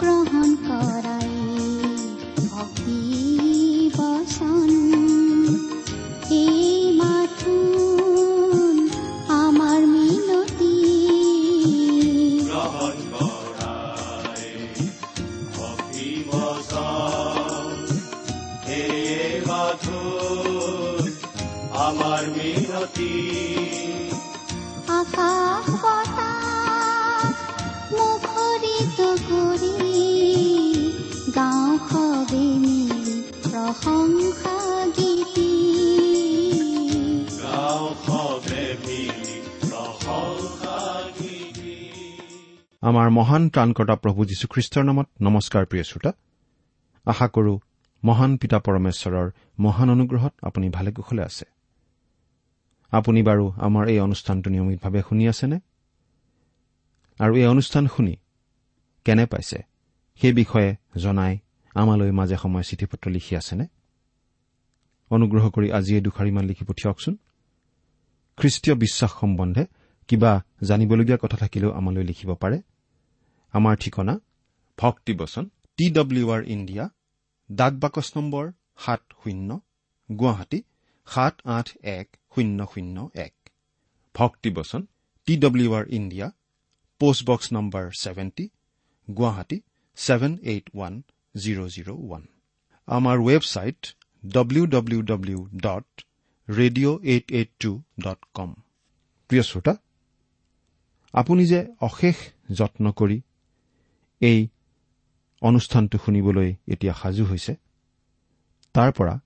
গ্ৰহণ 0.00 0.50
কৰাই 0.62 1.30
ভক্তি 2.48 3.00
বচন 3.96 4.85
মহান 43.16 43.48
ত্ৰাণকৰ্তা 43.48 43.96
প্ৰভু 43.96 44.24
যীশুখ্ৰীষ্টৰ 44.24 44.84
নামত 44.84 45.08
নমস্কাৰ 45.20 45.66
প্ৰিয় 45.66 45.82
শ্ৰোতা। 45.82 46.12
আশা 47.04 47.28
কৰো 47.28 47.60
মহান 48.04 48.36
পিতা 48.36 48.58
পৰমেশ্বৰৰ 48.58 49.30
মহান 49.58 49.90
অনুগ্ৰহত 49.90 50.34
আপুনি 50.42 50.68
ভালে 50.68 50.92
কুশলে 50.92 51.22
আছে। 51.22 51.44
আপুনি 52.90 53.22
বাৰু 53.22 53.52
আমাৰ 53.56 53.88
এই 53.88 54.00
অনুষ্ঠানটো 54.00 54.50
নিয়মিতভাৱে 54.50 55.02
শুনি 55.08 55.28
আছেনে? 55.28 55.60
আৰু 57.18 57.36
এই 57.36 57.46
অনুষ্ঠান 57.46 57.86
শুনি 57.86 58.16
কেনে 59.04 59.26
পাইছে? 59.26 59.58
সেই 60.20 60.32
বিষয়ে 60.32 60.76
জনাই 60.96 61.38
আমালৈ 61.74 62.10
মাজে 62.10 62.36
সময়ে 62.36 62.62
চিঠি 62.62 62.86
পত্ৰ 62.86 63.10
লিখি 63.10 63.36
আছেনে? 63.36 63.66
অনুগ্ৰহ 65.10 65.50
কৰি 65.50 65.72
আজি 65.72 65.94
এই 65.94 66.00
দুখাৰিমান 66.00 66.44
লিখি 66.44 66.64
পঠিয়াওকচোন। 66.64 67.16
খ্ৰীষ্টীয় 68.36 68.76
বিশ্বাস 68.76 69.10
সম্বন্ধে 69.20 69.66
কিবা 70.08 70.42
জানিবলগীয়া 70.62 71.18
কথা 71.22 71.36
থাকিলেও 71.36 71.72
আমালৈ 71.72 72.02
লিখিব 72.02 72.34
পাৰে। 72.34 72.62
আমাৰ 73.56 73.76
ঠিকনা 73.82 74.14
ভক্তিবচন 74.78 75.44
টি 75.78 75.86
ডব্লিউ 75.98 76.26
আৰ 76.34 76.42
ইণ্ডিয়া 76.54 76.84
ডাক 77.50 77.72
বাকচ 77.82 78.08
নম্বৰ 78.16 78.44
সাত 78.84 79.02
শূন্য 79.20 79.50
গুৱাহাটী 80.08 80.58
সাত 81.06 81.34
আঠ 81.56 81.68
এক 81.92 82.06
শূন্য 82.32 82.58
শূন্য 82.72 82.96
এক। 83.26 83.34
ভক্তিবচন 84.14 84.82
T 85.28 85.34
W 85.44 85.70
R 85.78 85.84
India 85.98 86.26
post box 87.00 87.46
number 87.56 87.84
seventy 88.02 88.44
Guwahati 89.08 89.58
seven 89.98 90.32
eight 90.52 90.66
one 90.74 90.94
zero' 91.34 91.70
zero' 91.74 91.92
one. 91.96 92.22
আমাৰ 92.88 93.16
website 93.28 93.80
W 94.24 94.64
W 94.74 95.00
W 95.10 95.38
dot 95.66 95.88
radio' 96.48 96.98
eight 97.12 97.26
eight 97.38 97.50
two 97.62 97.70
dot 98.04 98.20
com. 98.36 98.50
প্ৰিয় 99.30 99.44
শ্ৰোতা 99.50 99.74
আপুনি 101.14 101.42
যে 101.52 101.60
অশেষ 101.88 102.16
যত্ন 102.58 102.84
কৰি 103.00 103.18
এই 104.20 104.48
অনুষ্ঠানটো 105.42 105.98
শুনিবলৈ 105.98 106.54
এতিয়া 106.68 106.94
সাজু 106.94 107.24
হৈছে। 107.24 107.56
তাৰ 108.74 108.92
পৰা 108.92 109.20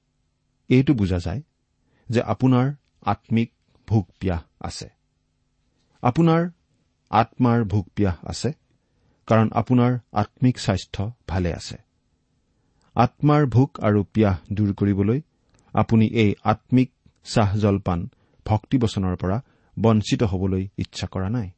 এইটো 0.69 0.95
বুজা 0.95 1.19
যায় 1.19 1.43
যে 2.09 2.21
আপোনাৰ 2.23 2.67
আম্মিক 3.07 3.53
ভোক 3.89 4.09
পিয়াহ 4.21 4.43
আছে। 4.61 4.89
আপোনাৰ 6.03 6.51
আত্মাৰ 7.11 7.65
ভোক 7.65 7.87
পিয়াহ 7.97 8.17
আছে 8.25 8.53
কাৰণ 9.27 9.49
আপোনাৰ 9.51 9.99
আম্মিক 10.13 10.59
স্বাস্থ্য 10.59 11.13
ভালে 11.29 11.55
আছে। 11.55 11.77
আত্মাৰ 12.95 13.47
ভোক 13.47 13.81
আৰু 13.81 14.05
পিয়াহ 14.05 14.37
দূৰ 14.53 14.75
কৰিবলৈ 14.75 15.21
আপুনি 15.75 16.07
এই 16.07 16.35
আম্মিক 16.45 16.91
চাহ 17.25 17.57
জলপান 17.57 18.09
ভক্তিবচনৰ 18.47 19.17
পৰা 19.17 19.43
বঞ্চিত 19.79 20.23
হবলৈ 20.23 20.69
ইচ্ছা 20.77 21.07
কৰা 21.07 21.29
নাই। 21.29 21.51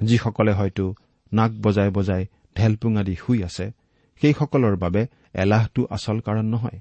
যিসকলে 0.00 0.52
হয়তো 0.52 0.94
নাক 1.32 1.50
বজাই 1.62 1.90
বজাই 1.90 2.26
ঢেলপুঙা 2.56 3.02
দি 3.04 3.14
শুই 3.14 3.44
আছে 3.44 3.66
সেইসকলৰ 4.22 4.76
বাবে 4.76 5.06
এলাহটো 5.34 5.86
আচল 5.90 6.20
কাৰণ 6.20 6.46
নহয়। 6.46 6.80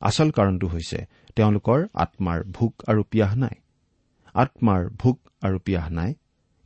আচল 0.00 0.30
কাৰণটো 0.30 0.66
হৈছে 0.66 0.98
তেওঁলোকৰ 1.36 1.86
আত্মাৰ 1.94 2.44
ভোক 2.46 2.74
আৰু 2.88 3.02
পিয়াহ 3.10 3.34
নাই। 3.34 3.56
আত্মাৰ 4.34 4.88
ভোক 4.98 5.18
আৰু 5.42 5.58
পিয়াহ 5.58 5.88
নাই 5.88 6.14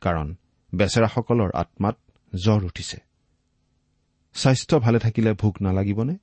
কাৰণ 0.01 0.35
বেচেৰাসকলৰ 0.75 1.51
আত্মাত 1.55 1.97
জ্বৰ 2.35 2.65
উঠিছে। 2.65 2.99
স্বাস্থ্য 4.35 4.79
ভালে 4.79 4.99
থাকিলে 4.99 5.33
ভোক 5.33 5.55
নালাগিবনে? 5.63 6.17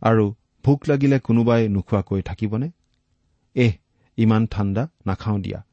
আৰু 0.00 0.34
ভোক 0.64 0.80
লাগিলে 0.88 1.18
কোনোবাই 1.18 1.68
নোখোৱাকৈ 1.68 2.22
থাকিবনে? 2.22 2.70
এহ 3.54 3.72
ইমান 4.16 4.46
ঠাণ্ডা 4.46 4.88
নাখাওঁ 5.06 5.38
দিয়া। 5.38 5.64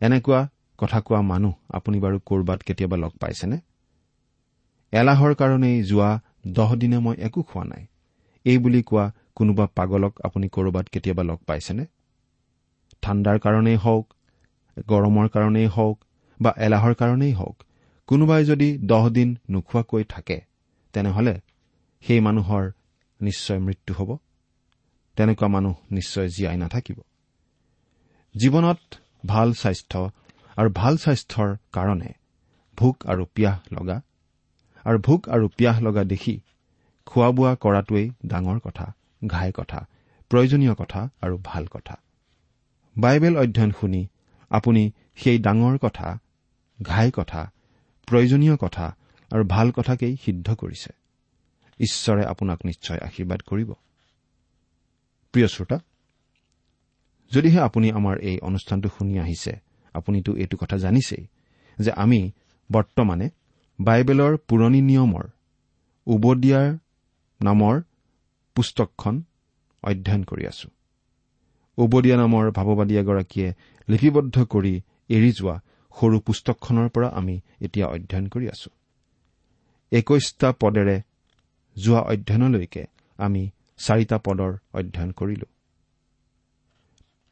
এনেকুৱা 0.00 0.48
কথা 0.80 0.98
কোৱা 1.00 1.20
মানুহ 1.22 1.54
আপুনি 1.68 1.98
বাৰু 2.00 2.16
ক'ৰবাত 2.26 2.60
কেতিয়াবা 2.62 2.96
লগ 2.96 3.12
পাইছেনে? 3.20 3.58
এলাহৰ 4.92 5.32
কাৰণেই 5.34 5.76
যোৱা 5.82 6.10
দহ 6.46 6.70
দিনে 6.74 6.98
মই 6.98 7.16
একো 7.18 7.40
খোৱা 7.42 7.64
নাই। 7.64 7.84
এই 8.44 8.58
বুলি 8.58 8.80
কোৱা 8.82 9.04
কোনোবা 9.34 9.64
পাগলক 9.74 10.12
আপুনি 10.24 10.46
ক'ৰবাত 10.48 10.86
কেতিয়াবা 10.88 11.22
লগ 11.22 11.38
পাইছেনে? 11.46 11.84
ঠাণ্ডাৰ 13.02 13.38
কাৰণেই 13.38 13.76
হওক 13.76 14.06
গৰমৰ 14.88 15.26
কাৰণেই 15.28 15.66
হওক 15.66 15.96
বা 16.40 16.50
এলাহৰ 16.56 16.94
কাৰণেই 16.94 17.32
হওক 17.32 17.56
কোনোবাই 18.08 18.42
যদি 18.44 18.68
দহ 18.82 19.04
দিন 19.08 19.28
নোখোৱাকৈ 19.50 20.04
থাকে 20.08 20.38
তেনেহলে 20.94 21.34
সেই 22.04 22.20
মানুহৰ 22.20 22.64
নিশ্চয় 23.20 23.58
মৃত্যু 23.58 23.92
হ'ব। 23.94 24.10
তেনেকুৱা 25.16 25.48
মানুহ 25.48 25.74
নিশ্চয় 25.90 26.28
জীয়াই 26.28 26.56
নাথাকিব। 26.56 26.98
জীৱনত 28.34 28.80
ভাল 29.26 29.48
স্বাস্থ্য 29.52 30.00
আৰু 30.60 30.70
ভাল 30.74 30.96
স্বাস্থ্যৰ 30.96 31.50
কাৰণে 31.72 32.10
ভোক 32.78 33.06
আৰু 33.06 33.24
পিয়াহ 33.34 33.56
লগা 33.72 33.96
আৰু 34.84 34.98
ভোক 34.98 35.28
আৰু 35.28 35.48
পিয়াহ 35.48 35.76
লগা 35.80 36.04
দেখি 36.04 36.34
খোৱা 37.06 37.28
বোৱা 37.30 37.52
কৰাটোৱেই 37.54 38.06
ডাঙৰ 38.26 38.58
কথা 38.58 38.86
ঘাই 39.26 39.52
কথা 39.54 39.80
প্ৰয়োজনীয় 40.30 40.74
কথা 40.74 41.00
আৰু 41.22 41.38
ভাল 41.44 41.66
কথা। 41.66 41.94
বাইবেল 42.96 43.34
অধ্যয়ন 43.36 43.72
শুনি 43.80 44.02
আপুনি 44.50 44.82
সেই 45.16 45.38
ডাঙৰ 45.38 45.78
কথা 45.78 46.18
ঘাই 46.82 47.10
কথা 47.14 47.52
প্ৰয়োজনীয় 48.08 48.56
কথা 48.56 48.86
আৰু 49.30 49.44
ভাল 49.44 49.70
কথাকেই 49.70 50.16
সিদ্ধ 50.24 50.54
কৰিছে। 50.54 50.90
ঈশ্বৰে 51.80 52.22
আপোনাক 52.26 52.58
নিশ্চয় 52.64 52.98
আশীৰ্বাদ 52.98 53.40
কৰিব। 53.40 53.70
প্ৰিয় 55.34 55.48
শ্ৰোতা 55.48 55.78
যদিহে 57.32 57.60
আপুনি 57.60 57.88
আমাৰ 57.90 58.16
এই 58.20 58.36
অনুষ্ঠানটো 58.38 58.88
শুনি 58.98 59.18
আহিছে 59.18 59.69
আপুনিতো 59.94 60.36
এইটো 60.36 60.56
কথা 60.56 60.76
জানিছেই 60.76 61.24
যে 61.78 61.90
আমি 61.92 62.20
বৰ্তমানে 62.70 63.30
বাইবেলৰ 63.78 64.36
পুৰণি 64.48 64.80
নিয়মৰ 64.80 65.26
উবদিয়াৰ 66.06 66.68
নামৰ 67.40 67.74
পুস্তকখন 68.54 69.22
অধ্যয়ন 69.82 70.22
কৰি 70.24 70.44
আছো। 70.46 70.68
উবদীয়া 71.78 72.16
নামৰ 72.16 72.50
ভাৱবাদী 72.50 72.94
এগৰাকীয়ে 72.98 73.48
লিপিবদ্ধ 73.88 74.36
কৰি 74.44 74.74
এৰি 75.10 75.30
যোৱা 75.32 75.56
সৰু 75.96 76.20
পুস্তকখনৰ 76.20 76.88
পৰা 76.88 77.08
আমি 77.08 77.40
এতিয়া 77.60 77.86
অধ্যয়ন 77.86 78.26
কৰি 78.28 78.46
আছো। 78.48 78.70
একৈশটা 79.92 80.52
পদেৰে 80.52 80.96
যোৱা 81.76 82.00
অধ্যয়নলৈকে 82.00 82.86
আমি 83.18 83.50
চাৰিটা 83.78 84.16
পদৰ 84.18 84.52
অধ্যয়ন 84.74 85.10
কৰিলো। 85.12 85.46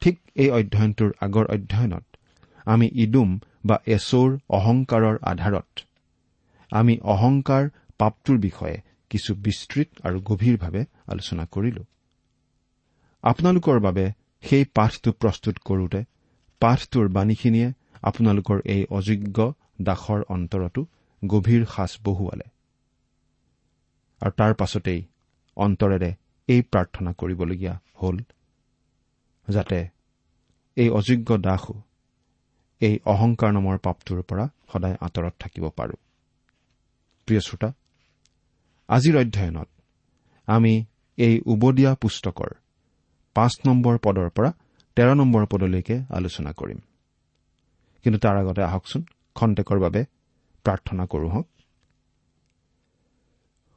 ঠিক 0.01 0.15
এই 0.35 0.49
অধ্যয়নটোৰ 0.49 1.11
আগৰ 1.21 1.45
অধ্যয়নত 1.45 2.05
আমি 2.69 2.87
ইডুম 3.03 3.29
বা 3.67 3.75
এচৌৰ 3.95 4.29
অহংকাৰৰ 4.57 5.15
আধাৰত। 5.31 5.69
আমি 6.71 6.93
অহংকাৰ 7.13 7.63
পাপটোৰ 7.99 8.37
বিষয়ে 8.37 8.77
কিছু 9.11 9.31
বিস্তৃত 9.45 9.89
আৰু 10.07 10.17
গভীৰভাৱে 10.29 10.81
আলোচনা 11.07 11.43
কৰিলো। 11.55 11.83
আপোনালোকৰ 13.23 13.77
বাবে 13.79 14.05
সেই 14.43 14.63
পাঠটো 14.77 15.09
প্ৰস্তুত 15.21 15.55
কৰোতে 15.67 16.01
পাঠটোৰ 16.61 17.05
বাণীখিনিয়ে 17.09 17.69
আপোনালোকৰ 18.03 18.57
এই 18.75 18.83
অযোগ্য 18.97 19.37
দাসৰ 19.87 20.21
অন্তৰতো 20.35 20.81
গভীৰ 21.21 21.63
সাজ 21.73 21.91
বহুৱালে। 22.05 22.47
আৰু 24.21 24.31
তাৰ 24.39 24.53
পাছতেই 24.53 25.01
অন্তৰেৰে 25.57 26.09
এই 26.47 26.61
প্ৰাৰ্থনা 26.71 27.11
কৰিবলগীয়া 27.19 27.73
হ'ল 27.99 28.17
যাতে 29.47 29.79
এই 30.77 30.89
অযোগ্য 30.99 31.29
দাসো 31.47 31.75
এই 32.81 32.99
অহংকাৰ 33.05 33.51
নামৰ 33.53 33.77
পাপটোৰ 33.77 34.21
পৰা 34.21 34.45
সদায় 34.73 34.95
আঁতৰত 35.01 35.33
থাকিব 35.39 35.69
পাৰো। 35.69 35.95
প্ৰিয় 37.27 37.41
শ্ৰোতা 37.41 37.69
আজিৰ 38.89 39.15
অধ্যয়নত 39.17 39.69
আমি 40.47 40.85
এই 41.17 41.41
উবদীয়া 41.45 41.95
পুস্তকৰ 41.95 42.49
পাঁচ 43.35 43.53
নম্বৰ 43.65 43.97
পদৰ 43.97 44.29
পৰা 44.29 44.51
তেৰ 44.95 45.15
নম্বৰ 45.15 45.45
পদলৈকে 45.45 45.95
আলোচনা 46.09 46.51
কৰিম। 46.51 46.79
কিন্তু 48.03 48.19
তাৰ 48.19 48.37
আগতে 48.37 48.61
আহকচোন 48.63 49.01
খন্তেকৰ 49.35 49.79
বাবে 49.79 50.05
প্ৰাৰ্থনা 50.65 51.05
কৰো 51.05 51.27
হওক। 51.29 51.47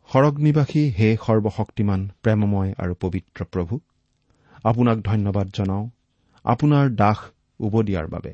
সৰগনিবাসী 0.09 0.83
হে 0.91 1.17
সৰ্বশক্তিমান 1.27 2.01
প্ৰেমময় 2.23 2.75
আৰু 2.79 2.95
পবিত্ৰ 3.01 3.45
প্ৰভু 3.45 3.81
আপোনাক 4.65 4.99
ধন্যবাদ 4.99 5.47
জনাওঁ। 5.55 5.85
আপোনাৰ 6.45 6.91
দাস 6.91 7.19
উবদিয়াৰ 7.61 8.07
বাবে। 8.07 8.33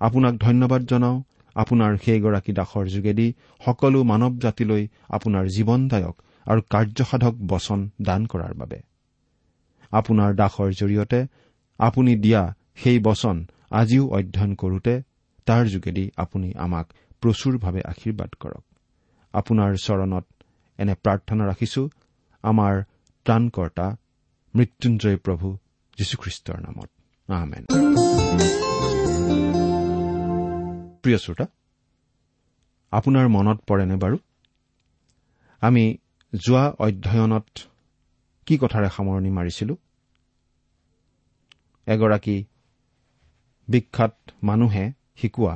আপোনাক 0.00 0.34
ধন্যবাদ 0.34 0.82
জনাওঁ। 0.82 1.22
আপোনাৰ 1.56 1.96
সেইগৰাকী 1.96 2.52
দাসৰ 2.52 2.86
যোগেদি 2.86 3.34
সকলো 3.64 4.04
মানৱ 4.04 4.38
জাতিলৈ 4.38 4.88
আপোনাৰ 5.08 5.46
জীৱনদায়ক 5.46 6.22
আৰু 6.46 6.60
কাৰ্যসাধক 6.70 7.34
বচন 7.34 7.90
দান 8.02 8.26
কৰাৰ 8.26 8.54
বাবে। 8.54 8.82
আপোনাৰ 9.92 10.34
দাসৰ 10.34 10.72
জৰিয়তে 10.72 11.26
আপুনি 11.78 12.16
দিয়া 12.16 12.54
সেই 12.76 12.98
বচন 12.98 13.46
আজিও 13.70 14.08
অধ্যয়ন 14.08 14.54
কৰোতে 14.54 15.02
তাৰ 15.46 15.66
যোগেদি 15.66 16.10
আপুনি 16.16 16.52
আমাক 16.56 16.86
প্ৰচুৰভাৱে 17.22 17.80
আশীৰ্বাদ 17.80 18.30
কৰক। 18.40 18.64
আপোনাৰ 19.32 19.76
চৰণত 19.76 20.24
এনে 20.78 20.94
প্ৰাৰ্থনা 20.94 21.46
ৰাখিছো 21.46 21.88
আমাৰ 22.42 22.82
ত্ৰাণকৰ্তা 23.24 23.96
মৃত্যুঞ্জয় 24.54 25.16
প্ৰভু 25.16 25.56
যীশুখ্ৰীষ্টৰ 25.98 26.58
নামত। 26.60 26.90
প্ৰিয় 31.06 31.18
শ্ৰোতা 31.18 31.44
আপোনাৰ 32.92 33.26
মনত 33.28 33.58
পৰেনে 33.66 33.96
বাৰু? 33.96 34.16
আমি 35.62 35.84
যোৱা 36.32 36.62
অধ্যয়নত 36.78 37.46
কি 38.46 38.54
কথাৰে 38.58 38.88
সামৰণি 38.96 39.30
মাৰিছিলো? 39.30 39.76
এগৰাকী 41.86 42.36
বিখ্যাত 43.68 44.14
মানুহে 44.42 44.84
শিকোৱা 45.16 45.54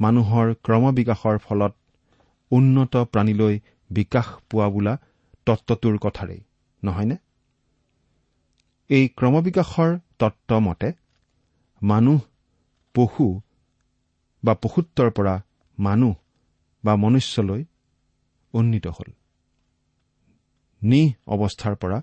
মানুহৰ 0.00 0.52
ক্ৰমবিকাশৰ 0.64 1.38
ফলত 1.38 1.72
উন্নত 2.50 3.04
প্ৰাণীলৈ 3.12 3.54
বিকাশ 3.90 4.34
পোৱা 4.50 4.68
বোলা 4.74 4.94
তত্বটোৰ 5.46 5.96
কথাৰেই 5.98 6.42
নহয়নে? 6.82 7.16
এই 8.90 9.04
ক্ৰমবিকাশৰ 9.16 9.90
তত্ব 10.18 10.50
মতে 10.60 10.92
মানুহ 11.82 12.20
পশু 12.94 13.26
বা 14.44 14.54
পশুত্বৰ 14.54 15.10
পৰা 15.10 15.34
মানুহ 15.78 16.14
বা 16.84 16.96
মনুষ্যলৈ 16.96 17.64
উন্নীত 18.54 18.86
হ'ল। 18.86 19.10
নিহ 20.82 21.08
অৱস্থাৰ 21.26 21.74
পৰা 21.76 22.02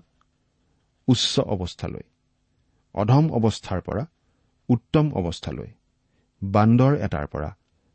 উচ্চ 1.08 1.40
অৱস্থালৈ 1.40 2.02
অধম 2.94 3.24
অৱস্থাৰ 3.30 3.80
পৰা 3.80 4.04
উত্তম 4.68 5.06
অৱস্থালৈ 5.12 5.70
বান্দৰ 6.42 6.92
এটাৰ 6.96 7.26
পৰা 7.26 7.50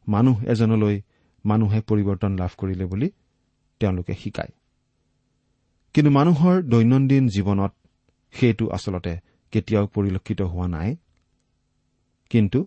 মানুহ 0.08 0.44
এজনলৈ 0.44 1.02
মানুহে 1.46 1.80
পৰিৱৰ্তন 1.82 2.32
লাভ 2.38 2.52
কৰিলে 2.58 2.86
বুলি 2.86 3.08
তেওঁলোকে 3.80 4.14
শিকায়। 4.14 4.54
কিন্তু 5.94 6.12
মানুহৰ 6.12 6.56
দৈনন্দিন 6.62 7.28
জীৱনত 7.28 7.74
সেইটো 8.32 8.66
আচলতে 8.68 9.14
কেতিয়াও 9.52 9.86
পৰিলক্ষিত 9.88 10.42
হোৱা 10.42 10.68
নাই। 10.68 10.96
কিন্তু 12.30 12.60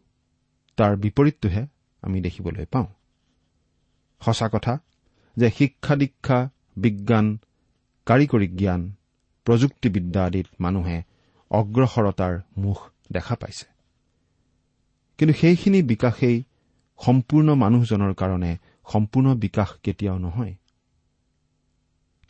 তাৰ 0.81 0.97
বিপৰীতটোহে 0.97 1.63
আমি 2.03 2.21
দেখিবলৈ 2.21 2.65
পাওঁ। 2.65 2.87
সঁচা 4.23 4.49
কথা 4.49 4.75
যে 5.37 5.51
শিক্ষা 5.51 5.95
দীক্ষা 5.97 6.39
বিজ্ঞান 6.77 7.27
কাৰিকৰী 8.07 8.47
জ্ঞান 8.49 8.83
প্ৰযুক্তিবিদ্যা 9.47 10.23
আদিত 10.25 10.47
মানুহে 10.61 10.99
অগ্ৰসৰতাৰ 11.51 12.35
মুখ 12.57 12.79
দেখা 13.13 13.35
পাইছে। 13.35 13.67
কিন্তু 15.19 15.35
সেইখিনি 15.35 15.83
বিকাশেই 15.83 16.37
সম্পূৰ্ণ 16.99 17.49
মানুহজনৰ 17.55 18.13
কাৰণে 18.15 18.53
সম্পূৰ্ণ 18.93 19.35
বিকাশ 19.35 19.69
কেতিয়াও 19.83 20.19
নহয়। 20.19 20.55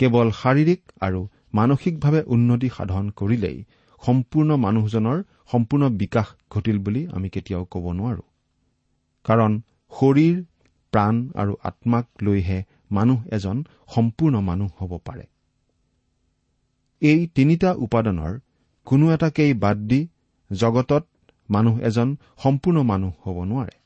কেৱল 0.01 0.29
শাৰীৰিক 0.31 0.81
আৰু 1.01 1.21
মানসিকভাৱে 1.55 2.21
উন্নতি 2.27 2.69
সাধন 2.69 3.11
কৰিলেই 3.11 3.59
সম্পূৰ্ণ 4.03 4.51
মানুহজনৰ 4.57 5.19
সম্পূৰ্ণ 5.53 5.85
বিকাশ 5.89 6.27
ঘটিল 6.51 6.79
বুলি 6.79 7.07
আমি 7.07 7.29
কেতিয়াও 7.29 7.65
ক'ব 7.65 7.85
নোৱাৰো। 7.93 8.30
কাৰণ 9.27 9.53
শৰীৰ 9.93 10.37
প্ৰাণ 10.93 11.15
আৰু 11.35 11.53
আত্মাক 11.63 12.07
লৈহে 12.23 12.59
মানুহ 12.91 13.19
এজন 13.31 13.57
সম্পূৰ্ণ 13.95 14.35
মানুহ 14.41 14.71
হ'ব 14.79 14.93
পাৰে। 15.05 15.25
এই 17.03 17.21
তিনিটা 17.35 17.71
উপাদানৰ 17.87 18.33
কোনো 18.87 19.05
এটাকেই 19.13 19.53
বাদ 19.55 19.79
দি 19.89 20.01
জগতত 20.51 21.05
মানুহ 21.49 21.75
এজন 21.81 22.09
সম্পূৰ্ণ 22.43 22.79
মানুহ 22.83 23.13
হ'ব 23.25 23.37
নোৱাৰে। 23.45 23.77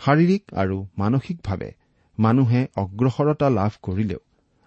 শাৰীৰিক 0.00 0.42
আৰু 0.54 0.76
মানসিকভাৱে 0.98 1.70
মানুহে 2.18 2.60
অগ্ৰসৰতা 2.76 3.48
লাভ 3.50 3.72
কৰিলেও 3.82 4.20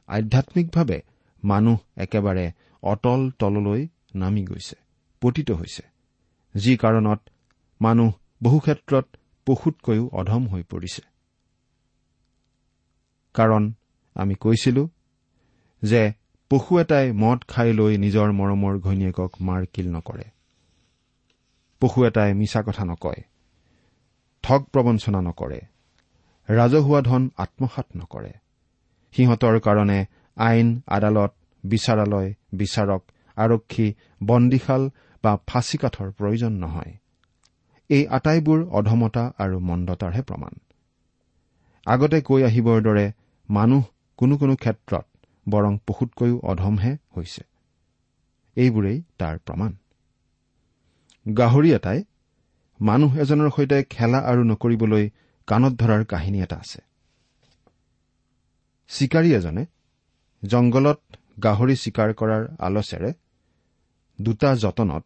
আধ্যামিকভাৱে 0.09 0.99
মানুহ 1.43 1.77
একেবাৰে 1.97 2.45
অটল 2.83 3.21
তললৈ 3.39 3.81
নামি 4.15 4.43
গৈছে 4.45 4.77
পতিত 5.21 5.49
হৈছে। 5.51 5.83
যি 6.55 6.73
কাৰণত 6.77 7.19
মানুহ 7.81 8.11
বহু 8.43 8.59
ক্ষেত্ৰত 8.59 9.05
পশুতকৈও 9.47 10.09
অধম 10.13 10.43
হৈ 10.47 10.63
পৰিছে। 10.63 11.01
কাৰণ 13.35 13.63
আমি 14.15 14.35
কৈছিলো 14.35 14.89
যে 15.83 16.13
পশু 16.51 16.79
এটাই 16.79 17.11
মদ 17.11 17.39
খাই 17.47 17.73
লৈ 17.73 17.97
নিজৰ 17.97 18.27
মৰমৰ 18.31 18.73
ঘৈণীয়েকক 18.79 19.31
মাৰ 19.41 19.65
কিল 19.73 19.87
নকৰে। 19.95 20.27
পশু 21.81 21.99
এটাই 22.05 22.33
মিছা 22.33 22.61
কথা 22.61 22.83
নকয় 22.85 23.21
ঠগ 24.43 24.61
প্ৰবঞ্চনা 24.63 25.21
নকৰে 25.21 25.59
ৰাজহুৱা 26.49 27.01
ধন 27.01 27.23
আত্মসাত 27.37 27.87
নকৰে। 27.97 28.33
সিহঁতৰ 29.11 29.59
কাৰণে 29.59 29.99
আইন 30.37 30.67
আদালত 30.87 31.31
বিচাৰালয় 31.63 32.29
বিচাৰক 32.53 33.01
আৰক্ষী 33.37 33.87
বন্দীশাল 34.23 34.89
বা 35.23 35.31
ফাঁচীকাঠৰ 35.47 36.07
প্ৰয়োজন 36.11 36.51
নহয়। 36.51 36.93
এই 37.89 38.07
আটাইবোৰ 38.07 38.59
অধমতা 38.69 39.23
আৰু 39.39 39.59
মন্দতাৰহে 39.59 40.21
প্ৰমাণ। 40.21 40.53
আগতে 41.85 42.21
কৈ 42.21 42.43
আহিবৰ 42.43 42.81
দৰে 42.81 43.05
মানুহ 43.49 43.83
কোনো 44.17 44.37
কোনো 44.37 44.55
ক্ষেত্ৰত 44.55 45.05
বৰং 45.49 45.77
পশুতকৈও 45.87 46.39
অধমহে 46.43 46.91
হৈছে। 47.15 47.43
এইবোৰেই 48.57 49.01
তাৰ 49.17 49.37
প্ৰমাণ। 49.37 49.71
গাহৰি 51.37 51.69
এটাই 51.73 52.03
মানুহ 52.79 53.11
এজনৰ 53.17 53.49
সৈতে 53.49 53.83
খেলা 53.83 54.19
আৰু 54.19 54.43
নকৰিবলৈ 54.43 55.09
কাণত 55.47 55.73
ধৰাৰ 55.73 56.05
কাহিনী 56.05 56.39
এটা 56.41 56.55
আছে। 56.55 56.81
চিকাৰী 58.89 59.29
এজনে 59.33 59.65
জংঘলত 60.43 60.99
গাহৰি 61.43 61.75
চিকাৰ 61.75 62.13
কৰাৰ 62.13 62.43
আলচেৰে 62.59 63.11
দুটা 64.19 64.55
যতনত 64.55 65.03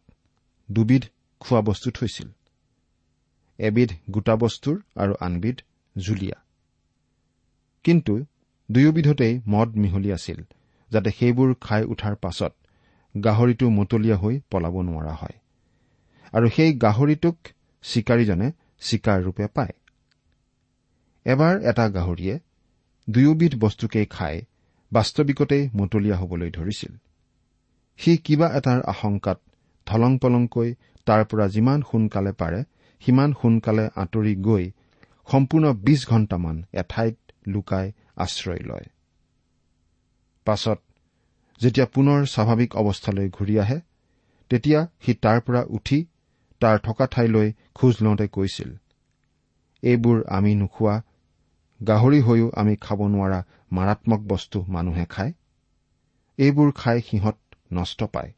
দুবিধ 0.68 1.02
খোৱা 1.40 1.60
বস্তু 1.60 1.90
থৈছিল। 1.90 2.28
এবিধ 3.58 3.90
গোটা 4.10 4.36
বস্তুৰ 4.36 4.82
আৰু 4.96 5.14
আনবিধ 5.20 5.56
জুলীয়া। 5.98 6.36
কিন্তু 7.84 8.24
দুয়োবিধতেই 8.70 9.40
মদ 9.48 9.76
মিহলি 9.76 10.12
আছিল 10.12 10.42
যাতে 10.90 11.10
সেইবোৰ 11.10 11.54
খাই 11.60 11.84
উঠাৰ 11.84 12.14
পাছত 12.16 12.52
গাহৰিটো 13.24 13.70
মতলীয়া 13.70 14.16
হৈ 14.16 14.40
পলাব 14.50 14.80
নোৱাৰা 14.80 15.14
হয়। 15.14 15.36
আৰু 16.32 16.48
সেই 16.48 16.72
গাহৰিটোক 16.78 17.36
চিকাৰীজনে 17.82 18.52
চিকাৰ 18.80 19.22
ৰূপে 19.22 19.46
পায়। 19.46 19.74
এবাৰ 21.24 21.60
এটা 21.60 21.88
গাহৰিয়ে 21.88 22.38
দুয়োবিধ 23.10 23.60
বস্তুকেই 23.60 24.06
খাই 24.06 24.42
বাস্তৱিকতেই 24.92 25.70
মতলীয়া 25.74 26.16
হবলৈ 26.16 26.50
ধৰিছিল। 26.50 26.92
সি 27.96 28.16
কিবা 28.16 28.48
এটাৰ 28.48 28.80
আশংকাত 28.82 29.40
থলং 29.86 30.18
পলংকৈ 30.18 30.74
তাৰ 31.06 31.24
পৰা 31.24 31.48
যিমান 31.48 31.82
সোনকালে 31.82 32.32
পাৰে 32.32 32.64
সিমান 33.02 33.30
সোনকালে 33.40 33.84
আঁতৰি 33.96 34.34
গৈ 34.42 34.64
সম্পূৰ্ণ 35.28 35.72
বিছ 35.84 36.00
ঘণ্টামান 36.08 36.56
এঠাইত 36.72 37.16
লুকাই 37.48 37.86
আশ্ৰয় 38.16 38.62
লয়। 38.64 38.86
পাছত 40.46 40.78
যেতিয়া 41.60 41.86
পুনৰ 41.86 42.20
স্বাভাৱিক 42.26 42.70
অৱস্থালৈ 42.76 43.28
ঘূৰি 43.28 43.54
আহে 43.58 43.78
তেতিয়া 44.50 44.80
সি 45.00 45.12
তাৰ 45.14 45.38
পৰা 45.40 45.62
উঠি 45.68 45.98
তাৰ 46.60 46.76
থকা 46.78 47.06
ঠাইলৈ 47.06 47.48
খোজ 47.74 47.94
লওঁতে 48.02 48.26
কৈছিল 48.28 48.70
এইবোৰ 49.82 50.18
আমি 50.28 50.52
নোখোৱা 50.54 50.94
গাহৰি 51.80 52.20
হৈও 52.20 52.48
আমি 52.56 52.74
খাব 52.76 53.00
নোৱাৰা 53.06 53.40
মাৰাত্মক 53.72 54.20
বস্তু 54.26 54.58
মানুহে 54.68 55.04
খায়। 55.04 55.32
এইবোৰ 56.38 56.68
খাই 56.72 56.98
সিহঁত 57.00 57.38
নষ্ট 57.72 58.00
পায়। 58.04 58.32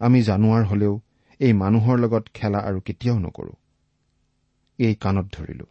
আমি 0.00 0.20
জানুৱাৰ 0.22 0.64
হলেও 0.64 0.94
এই 1.38 1.52
মানুহৰ 1.52 1.98
লগত 1.98 2.28
খেলা 2.34 2.58
আৰু 2.58 2.80
কেতিয়াও 2.80 3.18
নকৰো। 3.18 3.52
এই 4.78 4.94
কাণত 4.94 5.26
ধৰিলো। 5.32 5.64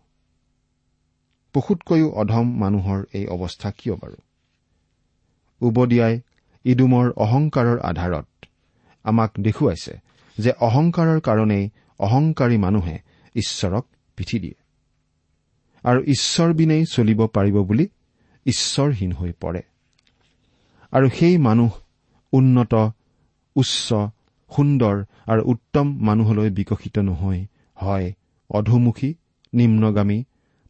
পশুতকৈও 1.54 2.12
অধম 2.12 2.58
মানুহৰ 2.60 3.04
এই 3.14 3.28
অৱস্থা 3.28 3.72
কিয় 3.72 3.96
বাৰু? 3.96 4.16
উবদিয়াই 5.62 6.22
ইডুমৰ 6.64 7.12
অহংকাৰৰ 7.12 7.80
আধাৰত 7.80 8.46
আমাক 9.04 9.32
দেখুৱাইছে 9.40 9.98
যে 10.38 10.52
অহংকাৰৰ 10.52 11.20
কাৰণেই 11.20 11.70
অহংকাৰী 12.00 12.58
মানুহে 12.58 13.00
ঈশ্বৰক 13.36 13.86
পিঠি 14.16 14.40
দিয়ে। 14.40 14.54
আৰু 15.84 16.02
ঈশ্বৰ 16.02 16.54
বিনেই 16.54 16.86
চলিব 16.92 17.28
পাৰিব 17.28 17.64
বুলি 17.64 17.88
ঈশ্বৰহীন 18.46 19.12
হৈ 19.12 19.32
পৰে। 19.32 19.62
আৰু 20.92 21.10
সেই 21.10 21.38
মানুহ 21.38 21.80
উন্নত 22.32 22.92
উচ্চ 23.56 23.94
সুন্দৰ 24.52 24.96
আৰু 25.28 25.42
উত্তম 25.46 25.88
মানুহলৈ 26.08 26.50
বিকশিত 26.50 26.98
নহৈ 27.00 27.40
হয় 27.78 28.08
অধোমুখী 28.50 29.10
নিম্নগামী 29.54 30.20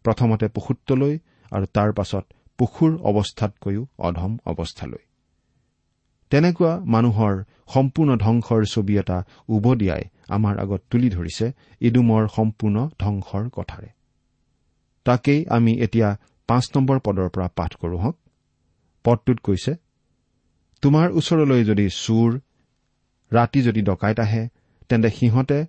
প্ৰথমতে 0.05 0.47
পশুত্বলৈ 0.55 1.13
আৰু 1.51 1.65
তাৰ 1.75 1.89
পাছত 1.93 2.25
পশুৰ 2.59 2.91
অৱস্থাতকৈও 3.09 3.83
অধম 3.97 4.31
অৱস্থালৈ। 4.45 5.03
তেনেকুৱা 6.31 6.73
মানুহৰ 6.85 7.33
সম্পূৰ্ণ 7.73 8.11
ধ্বংসৰ 8.17 8.61
ছবি 8.65 8.93
এটা 8.97 9.17
উবদিয়াই 9.49 10.03
আমাৰ 10.29 10.53
আগত 10.59 10.81
তুলি 10.91 11.09
ধৰিছে 11.09 11.45
ইডুমৰ 11.81 12.23
সম্পূৰ্ণ 12.27 12.77
ধ্বংসৰ 12.99 13.43
কথাৰে। 13.49 13.89
তাকেই 15.05 15.39
আমি 15.49 15.71
এতিয়া 15.85 16.09
পাঁচ 16.49 16.65
নম্বৰ 16.75 16.97
পদৰ 17.05 17.27
পৰা 17.29 17.47
পাঠ 17.55 17.71
কৰো 17.75 17.97
হওক 17.97 18.15
পদটোত 19.05 19.39
কৈছে 19.39 19.71
তোমাৰ 20.83 21.07
ওচৰলৈ 21.11 21.61
যদি 21.63 21.85
চোৰ 21.89 22.29
ৰাতি 23.31 23.59
যদি 23.61 23.81
ডকাইত 23.81 24.19
আহে 24.19 24.43
তেন্তে 24.89 25.09
সিহঁতে 25.09 25.59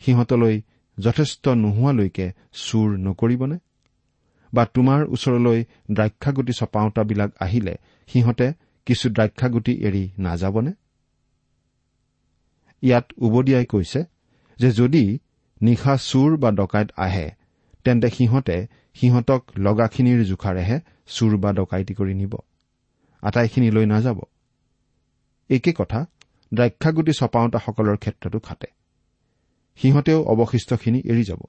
সিহঁতলৈ 0.00 0.62
যথেষ্ট 0.98 1.48
নোহোৱালৈকে 1.48 2.26
চুৰ 2.52 2.88
নকৰিবনে? 2.98 3.58
বা 4.52 4.62
তোমাৰ 4.74 5.00
ওচৰলৈ 5.04 5.64
দ্ৰাক্ষাগুটি 5.90 6.52
চপাওঁতাবিলাক 6.52 7.30
আহিলে 7.40 7.74
সিহঁতে 8.08 8.46
কিছু 8.86 9.06
দ্ৰাক্ষাগুটি 9.08 9.72
এৰি 9.72 10.10
নাযাবনে? 10.18 10.72
ইয়াত 12.82 13.06
উবদিয়াই 13.18 13.66
কৈছে 13.66 14.00
যে 14.58 14.68
যদি 14.70 15.18
নিশা 15.62 15.94
চুৰ 16.08 16.36
বা 16.36 16.50
ডকাইত 16.50 16.88
আহে 16.96 17.26
তেন্তে 17.84 18.08
সিহঁতে 18.10 18.56
সিহঁতক 18.94 19.42
লগাখিনিৰ 19.58 20.20
জোখাৰেহে 20.24 20.76
চুৰ 21.06 21.32
বা 21.36 21.50
ডকাইতি 21.52 21.94
কৰি 21.94 22.14
নিব। 22.14 22.34
আটাইখিনি 23.22 23.70
লৈ 23.70 23.86
নাযাব। 23.86 24.18
একে 25.50 25.72
কথা 25.76 26.06
দ্ৰাক্ষাগুটি 26.54 27.12
চপাওঁতাসকলৰ 27.12 27.96
ক্ষেত্ৰতো 27.96 28.38
খাটে। 28.38 28.66
সিহঁতেও 29.76 30.24
অৱশিষ্টখিনি 30.24 31.02
এৰি 31.04 31.24
যাব। 31.24 31.40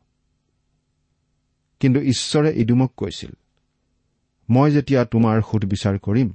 কিন্তু 1.79 1.99
ঈশ্বৰে 2.01 2.53
ইডুমক 2.55 2.91
কৈছিল 2.97 3.31
মই 4.49 4.71
যেতিয়া 4.71 5.05
তোমাৰ 5.05 5.41
সুধবিচাৰ 5.41 5.99
কৰিম 5.99 6.33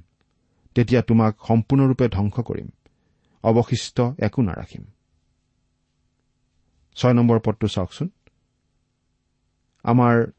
তেতিয়া 0.75 1.01
তোমাক 1.01 1.37
সম্পূৰ্ণৰূপে 1.47 2.07
ধ্বংস 2.07 2.39
কৰিম 2.39 2.69
অৱশিষ্ট 3.43 4.01
একো 4.19 4.41
নাৰাখিম। 4.41 4.85
ছয় 6.95 7.13
নম্বৰ 7.13 7.39
পদটো 7.39 7.67
চাওকচোন। 7.67 8.09
আমাৰ 9.83 10.31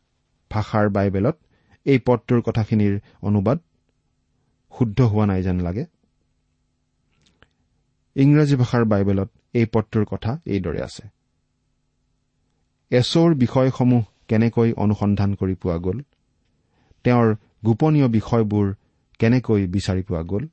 ভাষাৰ 0.51 0.89
বাইবেলত 0.89 1.37
এই 1.85 1.99
পদটোৰ 1.99 2.41
কথাখিনিৰ 2.43 3.01
অনুবাদ 3.23 3.59
শুদ্ধ 4.79 5.01
হোৱা 5.01 5.27
নাই 5.27 5.43
যেন 5.43 5.61
লাগে। 5.61 5.85
ইংৰাজী 8.17 8.57
ভাষাৰ 8.57 8.85
বাইবেলত 8.85 9.29
এই 9.55 9.67
পদটোৰ 9.67 10.05
কথা 10.05 10.31
এইদৰে 10.47 10.81
আছে। 10.83 11.05
এছৰ 12.91 13.35
বিষয়সমূহ 13.35 14.03
কেনেকৈ 14.29 14.73
অনুসন্ধান 14.77 15.35
কৰি 15.35 15.55
পোৱা 15.55 15.77
গ'ল? 15.77 15.99
তেওঁৰ 17.05 17.29
গোপনীয় 17.65 18.09
বিষয়বোৰ 18.09 18.67
কেনেকৈ 19.19 19.67
বিচাৰি 19.67 20.03
পোৱা 20.03 20.23
গ'ল? 20.23 20.45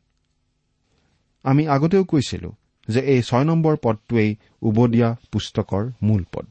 আমি 1.44 1.68
আগতেও 1.68 2.04
কৈছিলো 2.04 2.50
যে 2.88 3.00
এই 3.00 3.22
ছয় 3.22 3.44
নম্বৰ 3.44 3.76
পদটোৱেই 3.78 4.36
উবদীয়া 4.62 5.10
পুস্তকৰ 5.32 5.84
মূল 6.04 6.24
পদ। 6.34 6.46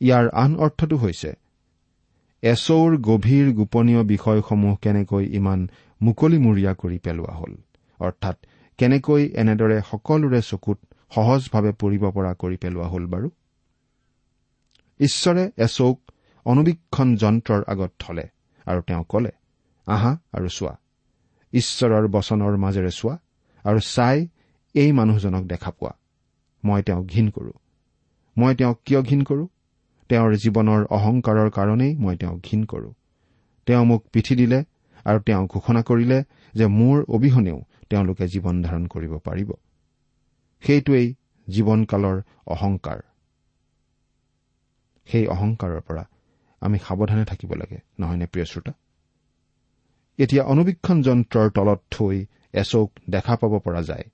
ইয়াৰ 0.00 0.28
আন 0.28 0.56
অৰ্থটো 0.56 0.96
হৈছে 0.96 1.30
এছৌৰ 2.42 2.90
গভীৰ 2.98 3.46
গোপনীয় 3.52 4.02
বিষয়সমূহ 4.04 4.76
কেনেকৈ 4.76 5.24
ইমান 5.24 5.60
মুকলিমূৰীয়া 6.02 6.72
কৰি 6.74 6.98
পেলোৱা 6.98 7.32
হ'ল? 7.34 7.52
অৰ্থাৎ 8.00 8.36
কেনেকৈ 8.80 9.22
এনেদৰে 9.34 9.76
সকলোৰে 9.90 10.40
চকুত 10.42 10.78
সহজভাৱে 11.14 11.72
পৰিব 11.72 12.04
পৰা 12.10 12.32
কৰি 12.34 12.56
পেলোৱা 12.56 12.86
হ'ল 12.88 13.06
বাৰু? 13.06 13.28
ঈশ্বৰে 15.00 15.44
এছৌক 15.56 15.98
অনুবীক্ষণ 16.46 17.08
যন্ত্ৰৰ 17.16 17.62
আগত 17.66 17.92
থলে 17.98 18.24
আৰু 18.66 18.80
তেওঁ 18.82 19.04
কলে 19.08 19.32
আহা 19.86 20.12
আৰু 20.32 20.48
চোৱা। 20.48 20.74
ঈশ্বৰৰ 21.52 22.08
বচনৰ 22.08 22.56
মাজেৰে 22.56 22.90
চোৱা 22.90 23.18
আৰু 23.64 23.80
চাই 23.80 24.28
এই 24.74 24.92
মানুহজনক 24.92 25.44
দেখা 25.44 25.70
পোৱা। 25.70 25.92
মই 26.64 26.82
তেওঁক 26.82 27.06
ঘীন 27.06 27.30
কৰো। 27.30 27.52
মই 28.36 28.54
তেওঁক 28.54 28.78
কিয় 28.84 29.02
ঘীন 29.02 29.22
কৰো? 29.22 29.44
তেওঁৰ 30.10 30.32
জীৱনৰ 30.34 30.80
অহংকাৰৰ 30.90 31.50
কাৰণেই 31.50 31.92
মই 31.96 32.16
তেওঁক 32.16 32.38
ঘীন 32.40 32.64
কৰো। 32.64 32.90
তেওঁ 33.66 33.84
মোক 33.84 34.02
পিঠি 34.12 34.34
দিলে 34.36 34.64
আৰু 35.04 35.18
তেওঁ 35.20 35.46
ঘোষণা 35.46 35.82
কৰিলে 35.82 36.24
যে 36.54 36.66
মোৰ 36.66 37.04
অবিহনেও 37.08 37.58
তেওঁলোকে 37.90 38.24
জীৱন 38.26 38.62
ধাৰণ 38.62 38.86
কৰিব 38.86 39.12
পাৰিব। 39.18 39.50
সেইটোৱেই 40.62 41.06
জীৱনকালৰ 41.48 42.18
অহংকাৰ। 42.46 42.98
সেই 45.08 45.26
অহংকাৰৰ 45.26 45.80
পৰা 45.80 46.04
আমি 46.62 46.78
সাৱধানে 46.78 47.24
থাকিব 47.24 47.50
লাগে 47.54 47.78
নহয়নে 47.98 48.26
প্ৰিয় 48.26 48.46
শ্ৰোতা? 48.46 48.72
এতিয়া 50.18 50.42
অনুবীক্ষণ 50.44 51.02
যন্ত্ৰৰ 51.02 51.50
তলত 51.50 51.80
থৈ 51.90 52.26
এচৌক 52.54 52.90
দেখা 53.10 53.36
পাব 53.36 53.58
পৰা 53.58 53.82
যায়। 53.82 54.06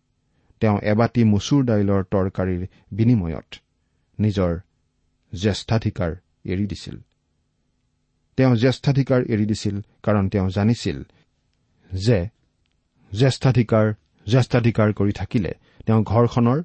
তেওঁ 0.61 0.79
এবাটি 0.83 1.25
মচুৰ 1.25 1.65
দাইলৰ 1.65 2.03
তৰকাৰীৰ 2.05 2.63
বিনিময়ত 2.93 3.51
নিজৰ 4.19 4.53
জ্যেষ্ঠাধিকাৰ 5.33 6.13
এৰি 6.45 6.67
দিছিল। 6.67 6.97
তেওঁ 8.39 8.55
জ্যেষ্ঠাধিকাৰ 8.57 9.21
এৰি 9.29 9.47
দিছিল 9.47 9.77
কাৰণ 10.03 10.29
তেওঁ 10.29 10.49
জানিছিল 10.49 10.99
যে 11.95 12.19
জ্যেষ্ঠাধিকাৰ 13.13 13.87
জ্যেষ্ঠাধিকাৰ 14.27 14.89
কৰি 14.93 15.13
থাকিলে 15.13 15.53
তেওঁ 15.87 16.01
ঘৰখনৰ 16.03 16.59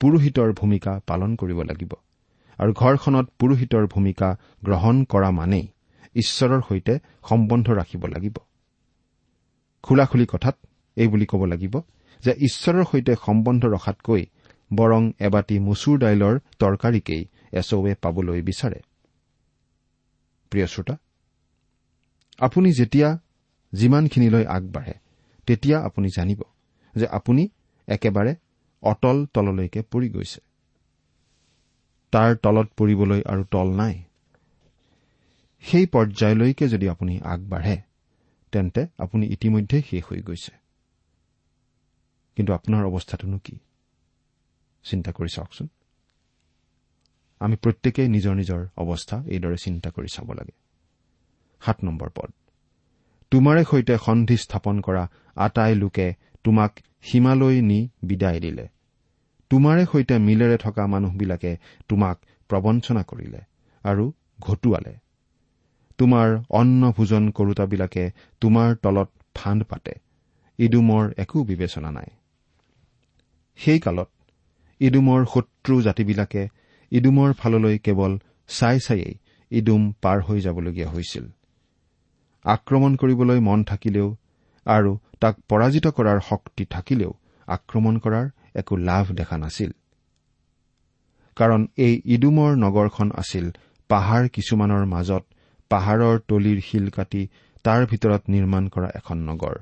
পুৰোহিতৰ 0.00 0.50
ভূমিকা 0.52 0.92
পালন 1.06 1.30
কৰিব 1.36 1.58
লাগিব। 1.70 1.92
আৰু 2.58 2.72
ঘৰখনত 2.72 3.26
পুৰোহিতৰ 3.38 3.84
ভূমিকা 3.86 4.28
গ্ৰহণ 4.64 4.96
কৰা 5.04 5.30
মানেই 5.30 5.66
ঈশ্বৰৰ 6.14 6.60
সৈতে 6.68 6.94
সম্বন্ধ 7.28 7.66
ৰাখিব 7.70 8.02
লাগিব। 8.06 8.36
খোলাখুলি 9.84 10.26
কথাত 10.26 10.56
এই 10.96 11.08
বুলি 11.08 11.26
ক'ব 11.26 11.42
লাগিব 11.44 11.74
যে 12.22 12.32
ঈশ্বৰৰ 12.46 12.84
সৈতে 12.90 13.12
সম্বন্ধ 13.26 13.62
ৰখাতকৈ 13.74 14.22
বৰং 14.70 15.02
এবাটি 15.26 15.56
মচুৰ 15.58 15.96
দাইলৰ 15.98 16.34
তৰকাৰীকেই 16.60 17.22
এচৌৱে 17.52 17.92
পাবলৈ 18.02 18.40
বিচাৰে। 18.42 18.80
আপুনি 22.38 22.68
যেতিয়া 22.72 23.08
যিমানখিনিলৈ 23.72 24.44
আগবাঢ়ে 24.46 24.94
তেতিয়া 25.46 25.80
আপুনি 25.80 26.08
জানিব 26.08 26.40
যে 26.94 27.06
আপুনি 27.08 27.48
একেবাৰে 27.88 28.36
অটল 28.82 29.26
তললৈকে 29.26 29.82
পৰি 29.82 30.08
গৈছে। 30.08 30.40
তাৰ 32.12 32.36
তলত 32.36 32.68
পৰিবলৈ 32.76 33.22
আৰু 33.26 33.44
তল 33.50 33.68
নাই। 33.76 34.02
সেই 35.64 35.86
পৰ্যায়লৈকে 35.86 36.68
যদি 36.68 36.88
আপুনি 36.88 37.20
আগবাঢ়ে 37.20 37.82
তেন্তে 38.52 38.86
আপুনি 38.98 39.26
ইতিমধ্যে 39.26 39.82
শেষ 39.90 40.04
হৈ 40.04 40.20
গৈছে। 40.22 40.52
কিন্তু 42.36 42.52
আপোনাৰ 42.52 42.84
অৱস্থাটোনো 42.84 43.38
কি? 43.44 43.58
চিন্তা 44.84 45.12
কৰি 45.12 45.28
চাওকচোন। 45.28 45.68
আমি 47.40 47.56
প্ৰত্যেকেই 47.56 48.08
নিজৰ 48.08 48.34
নিজৰ 48.34 48.66
অৱস্থা 48.76 49.16
এইদৰে 49.26 49.56
চিন্তা 49.56 49.90
কৰি 49.90 50.08
চাব 50.08 50.32
লাগে। 50.32 50.52
সাত 51.60 51.84
নম্বৰ 51.84 52.10
পদ। 52.14 52.32
তোমাৰে 53.34 53.64
সৈতে 53.64 53.98
সন্ধি 53.98 54.36
স্থাপন 54.36 54.80
কৰা 54.80 55.08
আটাই 55.36 55.74
লোকে 55.74 56.14
তোমাক 56.44 56.72
সীমালৈ 57.02 57.60
নি 57.60 57.88
বিদায় 58.02 58.40
দিলে। 58.40 58.68
তোমাৰে 59.50 59.86
সৈতে 59.92 60.18
মিলেৰে 60.18 60.56
থকা 60.56 60.86
মানুহবিলাকে 60.86 61.56
তোমাক 61.88 62.16
প্ৰবঞ্চনা 62.48 63.02
কৰিলে 63.02 63.40
আৰু 63.84 64.12
ঘটুৱালে। 64.42 64.94
তোমাৰ 65.98 66.38
অন্ন 66.50 66.92
ভোজন 66.92 67.30
কৰোতাবিলাকে 67.30 68.10
তোমাৰ 68.40 68.76
তলত 68.82 69.08
ফাণ্ড 69.34 69.64
পাতে। 69.64 69.94
ইডুমৰ 70.58 71.12
একো 71.16 71.44
বিবেচনা 71.44 71.90
নাই। 71.90 72.10
সেই 73.56 73.78
কালত 73.78 74.08
ইডুমৰ 74.80 75.26
শত্ৰু 75.34 75.82
জাতিবিলাকে 75.82 76.48
ইডুমৰ 76.90 77.32
ফাললৈ 77.32 77.78
কেৱল 77.78 78.18
চাই 78.48 78.80
চায়েই 78.80 79.14
ইডুম 79.50 79.92
পাৰ 80.02 80.22
হৈ 80.22 80.40
যাবলগীয়া 80.40 80.88
হৈছিল। 80.88 81.28
আক্ৰমণ 82.44 82.92
কৰিবলৈ 83.00 83.38
মন 83.48 83.60
থাকিলেও 83.70 84.08
আৰু 84.66 84.90
তাক 85.22 85.34
পৰাজিত 85.50 85.86
কৰাৰ 85.96 86.18
শক্তি 86.30 86.64
থাকিলেও 86.74 87.12
আক্ৰমণ 87.48 87.94
কৰাৰ 88.04 88.26
একো 88.60 88.74
লাভ 88.88 89.04
দেখা 89.20 89.36
নাছিল। 89.44 89.70
কাৰণ 91.36 91.60
এই 91.86 91.94
ইডুমৰ 92.14 92.50
নগৰখন 92.64 93.08
আছিল 93.22 93.46
পাহাৰ 93.90 94.28
কিছুমানৰ 94.36 94.84
মাজত 94.94 95.24
পাহাৰৰ 95.70 96.16
তলিৰ 96.28 96.58
শিল 96.68 96.86
কাটি 96.96 97.22
তাৰ 97.64 97.80
ভিতৰত 97.90 98.22
নিৰ্মাণ 98.34 98.64
কৰা 98.74 98.88
এখন 98.98 99.18
নগৰ 99.30 99.54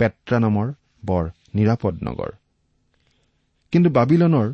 পেট্ৰা 0.00 0.38
নামৰ 0.38 0.68
বৰ 1.02 1.24
নিৰাপদ 1.54 1.94
নগৰ। 2.08 2.30
কিন্তু 3.72 3.88
বাবিলনৰ 3.90 4.48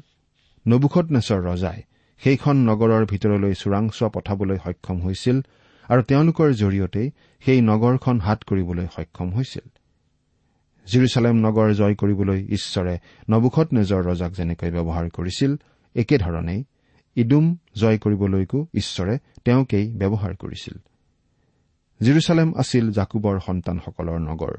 নবুখত 0.67 1.07
নেচৰ 1.17 1.41
ৰজাই 1.51 1.81
সেইখন 2.23 2.57
নগৰৰ 2.71 3.03
ভিতৰলৈ 3.13 3.53
চোৰাংচোৱা 3.63 4.09
পঠাবলৈ 4.17 4.59
সক্ষম 4.65 4.97
হৈছিল 5.01 5.37
আৰু 5.91 6.03
তেওঁলোকৰ 6.03 6.49
জৰিয়তে 6.53 7.03
সেই 7.43 7.61
নগৰখন 7.61 8.17
হাত 8.21 8.45
কৰিবলৈ 8.45 8.87
সক্ষম 8.97 9.29
হৈছিল। 9.31 9.67
জিৰচালেম 10.87 11.37
নগৰ 11.37 11.69
জয় 11.75 11.95
কৰিবলৈ 11.95 12.41
ঈশ্বৰে 12.57 12.95
নবুখত 13.31 13.69
নেজৰ 13.73 14.03
ৰজাক 14.05 14.33
যেনেকৈ 14.33 14.71
ব্যৱহাৰ 14.71 15.07
কৰিছিল 15.11 15.57
একেধৰণেই 15.97 16.61
ইডুম 17.17 17.47
জয় 17.77 17.99
কৰিবলৈকো 17.99 18.59
ঈশ্বৰে 18.75 19.19
তেওঁকেই 19.45 19.87
ব্যৱহাৰ 19.97 20.35
কৰিছিল। 20.37 20.77
জিৰচালেম 22.01 22.49
আছিল 22.57 22.85
জাকুবৰ 22.91 23.37
সন্তানসকলৰ 23.47 24.19
নগৰ 24.21 24.55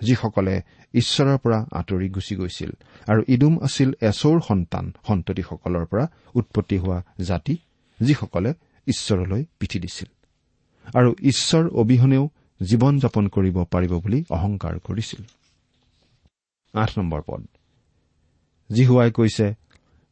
যিসকলে 0.00 0.54
ঈশ্বৰৰ 0.94 1.38
পৰা 1.38 1.58
আঁতৰি 1.72 2.08
গুচি 2.08 2.34
গৈছিল 2.36 2.70
আৰু 3.08 3.20
ইডুম 3.28 3.54
আছিল 3.62 3.90
এচৌৰ 4.00 4.38
সন্তান 4.48 4.92
সন্ততিসকলৰ 5.06 5.84
পৰা 5.84 6.04
উৎপত্তি 6.34 6.76
হোৱা 6.78 6.98
জাতি 7.20 7.54
যিসকলে 8.00 8.50
ঈশ্বৰলৈ 8.86 9.44
পিঠি 9.58 9.78
দিছিল। 9.78 10.23
আৰু 10.94 11.14
ঈশ্বৰ 11.22 11.68
অবিহনেও 11.68 12.28
জীৱন 12.60 12.98
যাপন 12.98 13.28
কৰিব 13.28 13.64
পাৰিব 13.64 13.92
বুলি 13.98 14.24
অহংকাৰ 14.30 14.78
কৰিছিল। 14.78 15.22
জিহুৱাই 18.70 19.10
কৈছে 19.10 19.54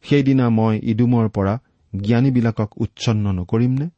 সেইদিনা 0.02 0.48
মই 0.48 0.80
ইডুমৰ 0.82 1.28
পৰা 1.28 1.58
জ্ঞানীবিলাকক 1.96 2.70
উচ্ছন্ন 2.76 3.32
নকৰিমনে 3.32 3.88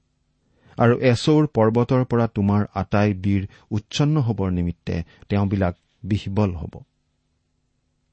আৰু 0.79 0.95
এচৌৰ 1.01 1.47
পৰ্বতৰ 1.47 2.05
পৰা 2.05 2.27
তোমাৰ 2.27 2.65
আটাই 2.75 3.15
বীৰ 3.15 3.47
উচ্ছন্ন 3.71 4.21
হবৰ 4.21 4.51
নিমিত্তে 4.51 5.03
তেওঁবিলাক 5.29 5.75
বিহবল 6.05 6.51
হ'ব। 6.55 6.75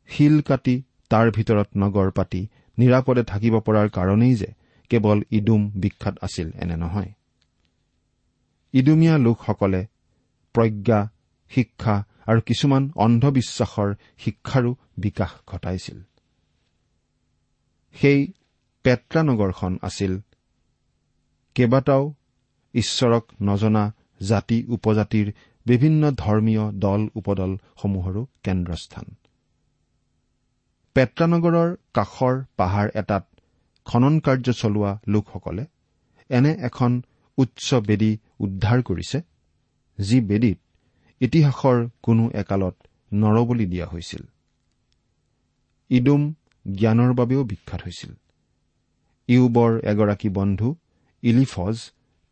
শিল 0.07 0.41
কাটি 0.41 0.83
তাৰ 1.09 1.31
ভিতৰত 1.31 1.67
নগৰ 1.77 2.11
পাতি 2.11 2.47
নিৰাপদে 2.77 3.23
থাকিব 3.23 3.59
পৰাৰ 3.59 3.89
কাৰণেই 3.89 4.35
যে 4.35 4.49
কেৱল 4.89 5.21
ইডুম 5.31 5.71
বিখ্যাত 5.75 6.15
আছিল 6.21 6.51
এনে 6.55 6.75
নহয়। 6.75 7.11
ইডুমীয়া 8.73 9.15
লোকসকলে 9.17 9.81
প্ৰজ্ঞা 10.55 10.99
শিক্ষা 11.51 11.95
আৰু 12.27 12.41
কিছুমান 12.41 12.83
অন্ধবিশ্বাসৰ 12.95 13.89
শিক্ষাৰো 14.17 14.71
বিকাশ 14.97 15.31
ঘটাইছিল। 15.47 15.97
সেই 17.95 18.19
পেট্ৰা 18.85 19.21
নগৰখন 19.23 19.79
আছিল 19.81 20.13
কেইবাটাও 21.55 22.13
ঈশ্বৰক 22.73 23.23
নজনা 23.41 23.83
জাতি 24.21 24.57
উপজাতিৰ 24.67 25.27
বিভিন্ন 25.65 26.11
ধৰ্মীয় 26.11 26.63
দল 26.71 27.01
উপদলসমূহৰো 27.15 28.21
কেন্দ্ৰস্থান। 28.43 29.05
পেট্ৰানগৰৰ 30.95 31.69
কাষৰ 31.93 32.35
পাহাৰ 32.57 32.87
এটাত 32.95 33.23
খনন 33.85 34.19
কাৰ্য 34.19 34.47
চলোৱা 34.53 34.91
লোকসকলে 35.07 35.65
এনে 36.29 36.51
এখন 36.61 37.01
উচ্চ 37.37 37.73
বেদী 37.73 38.17
উদ্ধাৰ 38.41 38.79
কৰিছে 38.81 39.19
যি 39.97 40.17
বেদীত 40.21 40.59
ইতিহাসৰ 41.21 41.77
কোনো 42.05 42.23
একালত 42.33 42.75
নৰবলি 43.13 43.65
দিয়া 43.65 43.85
হৈছিল। 43.85 44.23
ইডুম 45.89 46.21
জ্ঞানৰ 46.65 47.11
বাবেও 47.13 47.41
বিখ্যাত 47.43 47.81
হৈছিল। 47.85 48.11
ইউবৰ 49.29 49.71
এগৰাকী 49.91 50.29
বন্ধু 50.29 50.67
ইলিফজ 51.23 51.75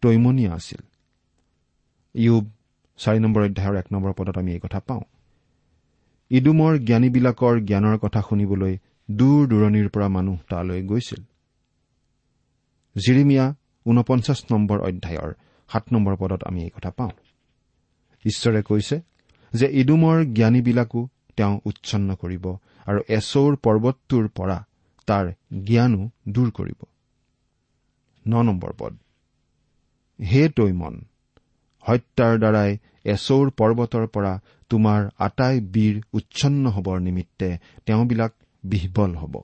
তৈমনীয়া 0.03 0.51
আছিল। 0.53 0.81
ইউব 2.15 2.45
চাৰি 2.99 3.19
নম্বৰ 3.19 3.41
অধ্যায়ৰ 3.43 3.75
এক 3.77 3.87
নম্বৰ 3.91 4.11
পদত 4.17 4.35
আমি 4.37 4.51
এই 4.53 4.59
কথা 4.59 4.79
পাওঁ। 4.79 5.03
ইডুমৰ 6.31 6.73
জ্ঞানীবিলাকৰ 6.79 7.55
জ্ঞানৰ 7.59 7.95
কথা 7.97 8.21
শুনিবলৈ 8.29 8.73
দূৰ 9.09 9.39
দূৰণিৰ 9.47 9.87
পৰা 9.89 10.07
মানুহ 10.07 10.37
তালৈ 10.49 10.81
গৈছিল। 10.83 11.21
জিৰিমিয়া 12.95 13.45
ঊনপঞ্চাছ 13.85 14.39
নম্বৰ 14.51 14.77
অধ্যায়ৰ 14.79 15.31
সাত 15.71 15.93
নম্বৰ 15.93 16.15
পদত 16.15 16.43
আমি 16.43 16.63
এই 16.63 16.69
কথা 16.69 16.89
পাওঁ। 16.89 17.11
ঈশ্বৰে 18.25 18.61
কৈছে 18.63 19.01
যে 19.53 19.67
ইডুমৰ 19.71 20.17
জ্ঞানীবিলাকো 20.33 21.07
তেওঁ 21.35 21.59
উচ্ছন্ন 21.65 22.15
কৰিব 22.15 22.45
আৰু 22.85 22.99
এচৌৰ 23.09 23.55
পৰ্বতটোৰ 23.55 24.27
পৰা 24.27 24.65
তাৰ 25.07 25.25
জ্ঞানো 25.63 26.09
দূৰ 26.29 26.51
কৰিব। 26.51 26.79
ন 28.27 28.41
নম্বৰ 28.41 28.73
পদ। 28.77 28.93
হে 30.21 30.49
তৈমন 30.49 31.01
হত্যাৰ 31.87 32.37
দ্বাৰাই 32.37 32.77
এচৌৰ 33.05 33.49
পৰ্বতৰ 33.49 34.07
পৰা 34.07 34.39
তোমাৰ 34.69 35.09
আটাই 35.17 35.61
বীৰ 35.61 36.01
উচ্ছন্ন 36.13 36.69
হবৰ 36.69 36.99
নিমিত্তে 36.99 37.57
তেওঁবিলাক 37.85 38.33
বিহবল 38.63 39.15
হ'ব। 39.15 39.41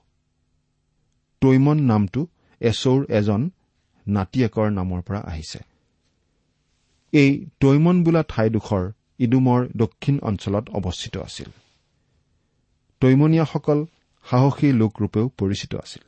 তৈমন 1.42 1.78
নামটো 1.82 2.28
এচৌৰ 2.62 3.06
এজন 3.10 3.50
নাতিয়েকৰ 4.08 4.70
নামৰ 4.70 5.02
পৰা 5.02 5.20
আহিছে। 5.20 5.60
এই 7.16 7.32
তৈমন 7.60 7.98
বোলা 8.04 8.22
ঠাইডোখৰ 8.28 8.84
ইডুমৰ 9.20 9.62
দক্ষিণ 9.78 10.16
অঞ্চলত 10.22 10.66
অৱস্থিত 10.70 11.18
আছিল। 11.18 11.50
তৈমনীয়াসকল 13.02 13.80
সাহসী 14.26 14.68
লোকৰূপেও 14.72 15.26
পৰিচিত 15.38 15.72
আছিল। 15.76 16.04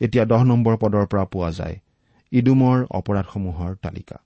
এতিয়া 0.00 0.24
দহ 0.24 0.42
নম্বৰ 0.44 0.74
পদৰ 0.76 1.04
পৰা 1.06 1.24
পোৱা 1.24 1.50
যায় 1.50 1.76
ইডুমৰ 2.32 2.78
অপৰাধসমূহৰ 2.90 3.72
তালিকা 3.76 4.16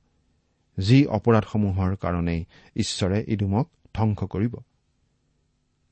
যি 0.78 0.98
অপৰাধসমূহৰ 1.06 1.90
কাৰণেই 1.96 2.40
ঈশ্বৰে 2.76 3.18
ইডুমক 3.28 3.66
ধ্বংস 3.94 4.20
কৰিব। 4.24 4.54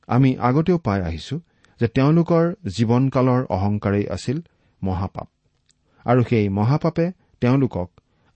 আমি 0.09 0.31
আগতেও 0.39 0.79
পাই 0.79 1.01
আহিছো 1.03 1.37
যে 1.81 1.87
তেওঁলোকৰ 1.89 2.45
জীৱনকালৰ 2.69 3.43
অহংকাৰেই 3.49 4.07
আছিল 4.09 4.39
মহাপাপ 4.83 5.29
আৰু 6.07 6.21
সেই 6.25 6.49
মহাপাপে 6.49 7.07
তেওঁলোকক 7.41 7.89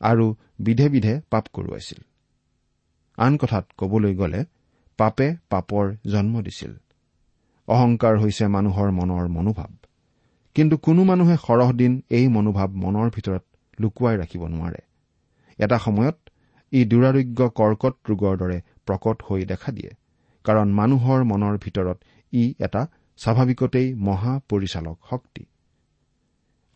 আৰু 0.03 0.27
বিধে 0.59 0.87
বিধে 0.89 1.15
পাপ 1.31 1.45
কৰোৱাইছিল। 1.55 2.01
আন 3.19 3.33
কথাত 3.37 3.65
কবলৈ 3.79 4.15
গ'লে 4.15 4.41
পাপে 4.99 5.29
পাপৰ 5.51 5.85
জন্ম 6.13 6.35
দিছিল। 6.43 6.73
অহংকাৰ 7.69 8.15
হৈছে 8.19 8.45
মানুহৰ 8.49 8.89
মনৰ 8.91 9.29
মনোভাৱ। 9.29 9.73
কিন্তু 10.57 10.75
কোনো 10.79 11.03
মানুহে 11.05 11.37
সৰহ 11.37 11.69
দিন 11.73 11.93
এই 12.11 12.27
মনোভাৱ 12.29 12.71
মনৰ 12.83 13.09
ভিতৰত 13.11 13.45
লুকুৱাই 13.79 14.17
ৰাখিব 14.17 14.43
নোৱাৰে। 14.49 14.81
এটা 15.59 15.79
সময়ত 15.79 16.17
ই 16.73 16.81
দুৰাৰোগ্য 16.85 17.41
কৰ্কট 17.59 17.95
ৰোগৰ 18.11 18.35
দৰে 18.37 18.59
প্ৰকট 18.87 19.17
হৈ 19.23 19.45
দেখা 19.45 19.71
দিয়ে 19.73 19.91
কাৰণ 20.45 20.69
মানুহৰ 20.73 21.21
মনৰ 21.25 21.55
ভিতৰত 21.59 21.99
ই 22.33 22.45
এটা 22.59 22.83
স্বাভাৱিকতেই 23.19 23.89
মহা 24.07 24.33
পৰিচালক 24.49 24.97
শক্তি। 25.11 25.43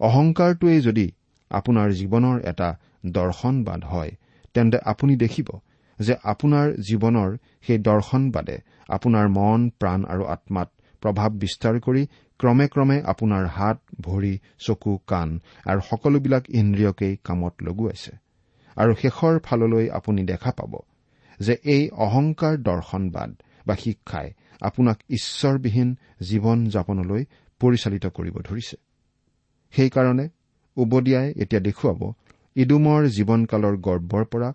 অহংকাৰটোৱেই 0.00 0.80
যদি 0.80 1.06
আপোনাৰ 1.50 1.88
জীৱনৰ 1.92 2.36
এটা 2.44 2.68
দৰ্শনবাদ 3.12 3.80
হয় 3.84 4.12
তেন্তে 4.54 4.78
আপুনি 4.84 5.16
দেখিব 5.16 5.48
যে 5.98 6.14
আপোনাৰ 6.24 6.66
জীৱনৰ 6.88 7.30
সেই 7.66 7.78
দৰ্শনবাদে 7.78 8.56
আপোনাৰ 8.88 9.26
মন 9.28 9.60
প্ৰাণ 9.80 10.00
আৰু 10.12 10.24
আত্মাত 10.34 10.68
প্ৰভাৱ 11.02 11.30
বিস্তাৰ 11.42 11.76
কৰি 11.80 12.02
ক্ৰমে 12.40 12.66
ক্ৰমে 12.68 12.98
আপোনাৰ 13.02 13.44
হাত 13.46 13.78
ভৰি 14.00 14.34
চকু 14.58 14.92
কাণ 15.06 15.28
আৰু 15.64 15.80
সকলোবিলাক 15.80 16.44
ইন্দ্ৰিয়কেই 16.50 17.14
কামত 17.24 17.54
লগোৱাইছে। 17.62 18.12
আৰু 18.76 18.92
শেষৰ 18.94 19.34
ফাললৈ 19.38 19.86
আপুনি 19.90 20.22
দেখা 20.24 20.50
পাব 20.50 20.72
যে 21.40 21.54
এই 21.64 21.82
অহংকাৰ 22.06 22.54
দৰ্শনবাদ 22.58 23.30
বা 23.66 23.74
শিক্ষাই 23.74 24.28
আপোনাক 24.60 24.98
ঈশ্বৰবিহীন 25.08 25.88
জীৱন 26.22 26.58
যাপনলৈ 26.68 27.22
পৰিচালিত 27.60 28.04
কৰিব 28.06 28.36
ধৰিছে। 28.38 28.76
সেইকাৰণে 29.74 30.28
উবদিয়াই 30.76 31.28
এতিয়া 31.36 31.60
দেখুৱাব 31.60 32.00
ইডুমৰ 32.56 33.02
জীৱনকালৰ 33.16 33.74
গৰ্বৰ 33.86 34.24
পৰা 34.32 34.48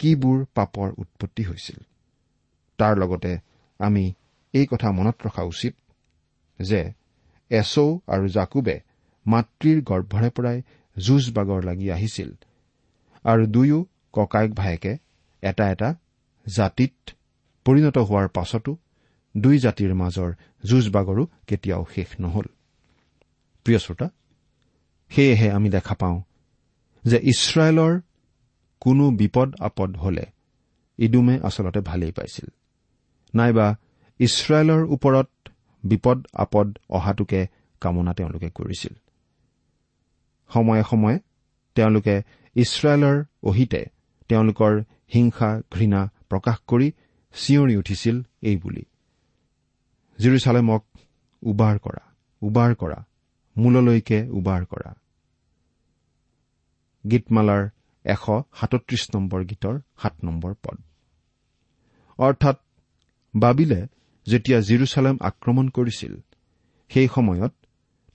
কিবোৰ 0.00 0.38
পাপৰ 0.54 0.88
উৎপত্তি 1.02 1.42
হৈছিল। 1.44 1.78
তাৰ 2.78 2.94
লগতে 2.98 3.32
আমি 3.80 4.04
এই 4.54 4.66
কথা 4.66 4.88
মনত 4.92 5.16
ৰখা 5.26 5.42
উচিত 5.52 5.74
যে 6.60 6.80
এছৌ 7.50 7.86
আৰু 8.14 8.26
জাকুবে 8.28 8.76
মাতৃৰ 9.26 9.78
গৰ্ভৰে 9.90 10.30
পৰাই 10.36 10.58
যুঁজ 10.96 11.24
বাগৰ 11.36 11.60
লাগি 11.64 11.86
আহিছিল 11.90 12.30
আৰু 13.24 13.42
দুয়ো 13.46 13.78
ককায়েক 14.14 14.52
ভায়েকে 14.54 14.92
এটা 15.42 15.64
এটা 15.70 15.88
জাতিত 16.46 16.94
পৰিণত 17.66 17.96
হোৱাৰ 18.08 18.28
পাছতো 18.28 18.72
দুই 19.34 19.56
জাতিৰ 19.58 19.92
মাজৰ 19.94 20.30
যুঁজ 20.64 20.84
বাগৰো 20.94 21.24
কেতিয়াও 21.48 21.84
শেষ 21.94 22.10
নহল। 22.20 22.46
প্ৰিয় 23.66 23.78
শ্ৰোতা 23.78 24.06
সেয়েহে 25.10 25.48
আমি 25.50 25.68
দেখা 25.70 25.94
পাওঁ 25.94 26.18
যে 27.04 27.18
ইছৰাইলৰ 27.22 28.00
কোনো 28.80 29.04
বিপদ 29.10 29.48
আপদ 29.60 29.90
হলে 29.96 30.24
ইডুমে 30.98 31.34
আচলতে 31.42 31.80
ভালেই 31.80 32.12
পাইছিল। 32.12 32.48
নাইবা 33.34 33.66
ইছৰাইলৰ 34.20 34.82
ওপৰত 34.94 35.28
বিপদ 35.84 36.18
আপদ 36.34 36.68
অহাটোকে 36.88 37.40
কামনা 37.80 38.12
তেওঁলোকে 38.14 38.48
কৰিছিল। 38.50 38.94
সময়ে 40.50 40.82
সময়ে 40.90 41.16
তেওঁলোকে 41.76 42.16
ইছৰাইলৰ 42.56 43.16
অহিতে 43.42 43.82
তেওঁলোকৰ 44.28 44.72
হিংসা 45.14 45.50
ঘৃণা 45.72 46.00
প্ৰকাশ 46.30 46.58
কৰি 46.70 46.88
চিঞৰি 47.34 47.74
উঠিছিল 47.76 48.16
এইবুলি 48.42 48.84
জিৰচালেমক 50.18 50.82
উবাৰ 51.42 51.76
কৰা 51.78 52.04
উবাৰ 52.42 52.70
কৰা 52.74 52.98
মূললৈকে 53.56 54.18
উবাৰ 54.38 54.62
কৰা। 54.64 54.90
গীতমালাৰ 57.04 57.62
এশ 58.04 58.24
সাতত্ৰিশ 58.58 59.02
নম্বৰ 59.14 59.40
গীতৰ 59.50 59.74
সাত 60.02 60.14
নম্বৰ 60.24 60.52
পদ। 60.64 60.76
অৰ্থাৎ 62.18 62.56
বাবিলে 63.34 63.80
যেতিয়া 64.26 64.58
জিৰচালেম 64.60 65.16
আক্ৰমণ 65.20 65.66
কৰিছিল 65.68 66.12
সেই 66.90 67.08
সময়ত 67.08 67.52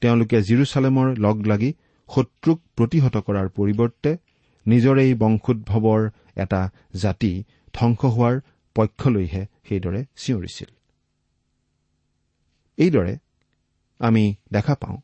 তেওঁলোকে 0.01 0.37
জিৰচালেমৰ 0.41 1.07
লগ 1.25 1.37
লাগি 1.47 1.71
শত্ৰুক 2.09 2.59
প্ৰতিহত 2.77 3.15
কৰাৰ 3.27 3.47
পৰিৱৰ্তে 3.57 4.11
নিজৰেই 4.65 5.11
বংশোদ্ভৱৰ 5.15 6.01
এটা 6.35 6.61
জাতি 6.93 7.33
ধ্বংস 7.73 8.01
হোৱাৰ 8.15 8.35
পক্ষলৈহে 8.75 9.41
সেইদৰে 9.67 10.01
চিঞৰিছিল। 10.15 10.69
এইদৰে 12.77 13.13
আমি 13.99 14.23
দেখা 14.51 14.75
পাওঁ 14.75 14.97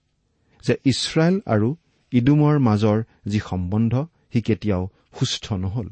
যে 0.64 0.74
ইছৰাইল 0.86 1.36
আৰু 1.46 1.68
ইডুমৰ 2.16 2.60
মাজৰ 2.60 3.04
যি 3.28 3.40
সম্বন্ধ 3.40 3.94
সি 4.34 4.42
কেতিয়াও 4.42 4.84
সুস্থ 5.20 5.54
নহল। 5.54 5.90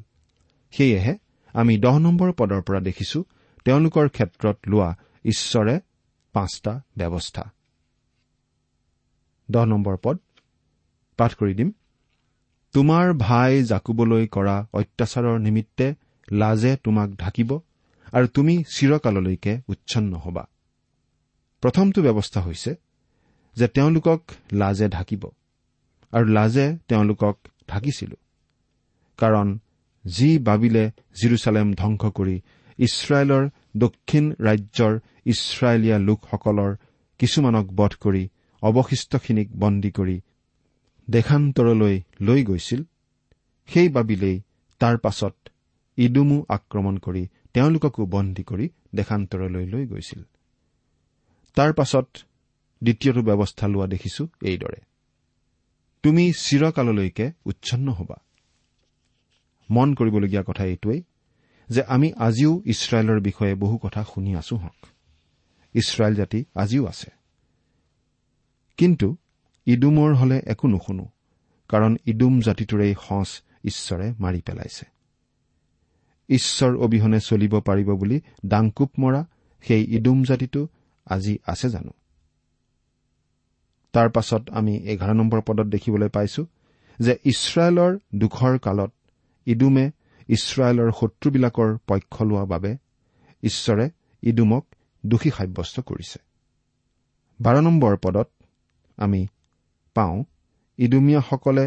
সেয়েহে 0.72 1.14
আমি 1.54 1.78
দহ 1.78 1.98
নম্বৰ 1.98 2.32
পদৰ 2.32 2.62
পৰা 2.62 2.80
দেখিছো 2.80 3.24
তেওঁলোকৰ 3.66 4.08
ক্ষেত্ৰত 4.08 4.58
লোৱা 4.68 4.90
ঈশ্বৰে 5.26 5.80
পাঁচটা 6.34 6.82
ব্যৱস্থা। 6.98 7.44
তোমাৰ 12.74 13.14
ভাই 13.14 13.64
জাকুবলৈ 13.64 14.28
কৰা 14.28 14.56
অত্যাচাৰৰ 14.74 15.40
নিমিত্তে 15.40 15.94
লাজে 16.32 16.78
তোমাক 16.84 17.10
ঢাকিব 17.16 17.60
আৰু 18.14 18.28
তুমি 18.28 18.64
চিৰকাললৈকে 18.76 19.62
উচ্ছন্ন 19.68 20.14
হবা। 20.16 20.48
প্ৰথমটো 21.62 22.02
ব্যৱস্থা 22.02 22.42
হৈছে 22.42 22.76
যে 23.56 23.68
তেওঁলোকক 23.68 24.22
লাজে 24.54 24.88
ঢাকিব। 24.90 25.30
আৰু 26.14 26.26
লাজে 26.28 26.66
তেওঁলোকক 26.88 27.36
ঢাকিছিলো 27.68 28.18
কাৰণ 29.20 29.48
যি 30.06 30.30
বাবিলে 30.40 30.86
জিৰচালেম 31.22 31.68
ধ্বংস 31.74 32.04
কৰি 32.18 32.36
ইছৰাইলৰ 32.80 33.44
দক্ষিণ 33.78 34.26
ৰাজ্যৰ 34.40 34.94
ইছৰাইলীয়া 35.26 35.98
লোকসকলৰ 36.00 36.72
কিছুমানক 37.20 37.66
বধ 37.72 37.94
কৰি 37.96 38.24
অৱশিষ্টখিনিক 38.62 39.50
বন্দী 39.56 39.92
কৰি 39.92 40.18
দেশান্তৰলৈ 41.08 41.96
লৈ 42.22 42.42
গৈছিল 42.44 42.82
সেই 43.70 43.90
বাবিলেই 43.90 44.38
তাৰ 44.82 44.96
পাছত 44.98 45.36
ইডুমো 45.98 46.38
আক্ৰমণ 46.50 46.96
কৰি 46.98 47.24
তেওঁলোককো 47.54 48.06
বন্দী 48.06 48.44
কৰি 48.44 48.66
দেশান্তৰলৈ 48.96 49.66
লৈ 49.66 49.84
গৈছিল। 49.86 50.22
তাৰ 51.58 51.72
পাছত 51.74 52.08
দ্বিতীয়টো 52.82 53.22
ব্যৱস্থা 53.22 53.66
লোৱা 53.68 53.88
দেখিছো 53.88 54.24
এইদৰে। 54.42 54.80
তুমি 56.04 56.34
চিৰকাললৈকে 56.38 57.32
উচ্ছন্ন 57.46 57.92
হবা। 57.92 58.16
মন 59.70 59.94
কৰিবলগীয়া 59.94 60.44
কথা 60.48 60.64
এইটোৱেই 60.66 61.04
যে 61.70 61.84
আমি 61.84 62.14
আজিও 62.18 62.62
ইছৰাইলৰ 62.66 63.20
বিষয়ে 63.20 63.56
বহু 63.56 63.78
কথা 63.78 64.04
শুনি 64.04 64.36
আছো 64.36 64.56
হওক 64.56 64.88
ইছৰাইল 65.74 66.16
জাতি 66.16 66.46
আজিও 66.56 66.86
আছে। 66.86 67.12
কিন্তু 68.78 69.16
ইডুমৰ 69.66 70.14
হলে 70.14 70.42
একো 70.46 70.68
নুশুনো 70.68 71.06
কাৰণ 71.68 71.96
ইডুম 72.06 72.42
জাতিটোৰেই 72.42 72.96
সঁচ 73.02 73.42
ঈশ্বৰে 73.64 74.14
মাৰি 74.20 74.42
পেলাইছে। 74.42 74.86
ঈশ্বৰ 76.30 76.78
অবিহনে 76.78 77.20
চলিব 77.20 77.60
পাৰিব 77.60 77.96
বুলি 77.96 78.22
ডাংকুপ 78.46 78.92
মৰা 79.00 79.26
সেই 79.62 79.84
ইডুম 79.96 80.24
জাতিটো 80.24 80.68
আজি 81.06 81.38
আছে 81.48 81.70
জানো? 81.70 81.92
তাৰ 83.94 84.10
পাছত 84.10 84.44
আমি 84.50 84.74
এঘাৰ 84.92 85.14
নম্বৰ 85.14 85.42
পদত 85.42 85.68
দেখিবলৈ 85.68 86.10
পাইছো 86.10 86.42
যে 87.00 87.14
ইছৰাইলৰ 87.26 87.92
দুখৰ 88.16 88.54
কালত 88.60 88.92
ইডুমে 89.48 89.86
ইছৰাইলৰ 90.30 90.90
শত্ৰুবিলাকৰ 91.00 91.70
পক্ষ 91.88 92.16
লোৱা 92.22 92.46
বাবে 92.46 92.72
ঈশ্বৰে 93.44 93.86
ইডুমক 94.24 94.64
দোষী 95.06 95.30
সাব্যস্ত 95.30 95.76
কৰিছে। 95.80 96.20
বাৰ 97.40 97.56
নম্বৰ 97.62 97.94
পদত 97.98 98.30
আমি 98.98 99.22
পাওঁ 99.96 100.18
ইডুমীয়াসকলে 100.80 101.66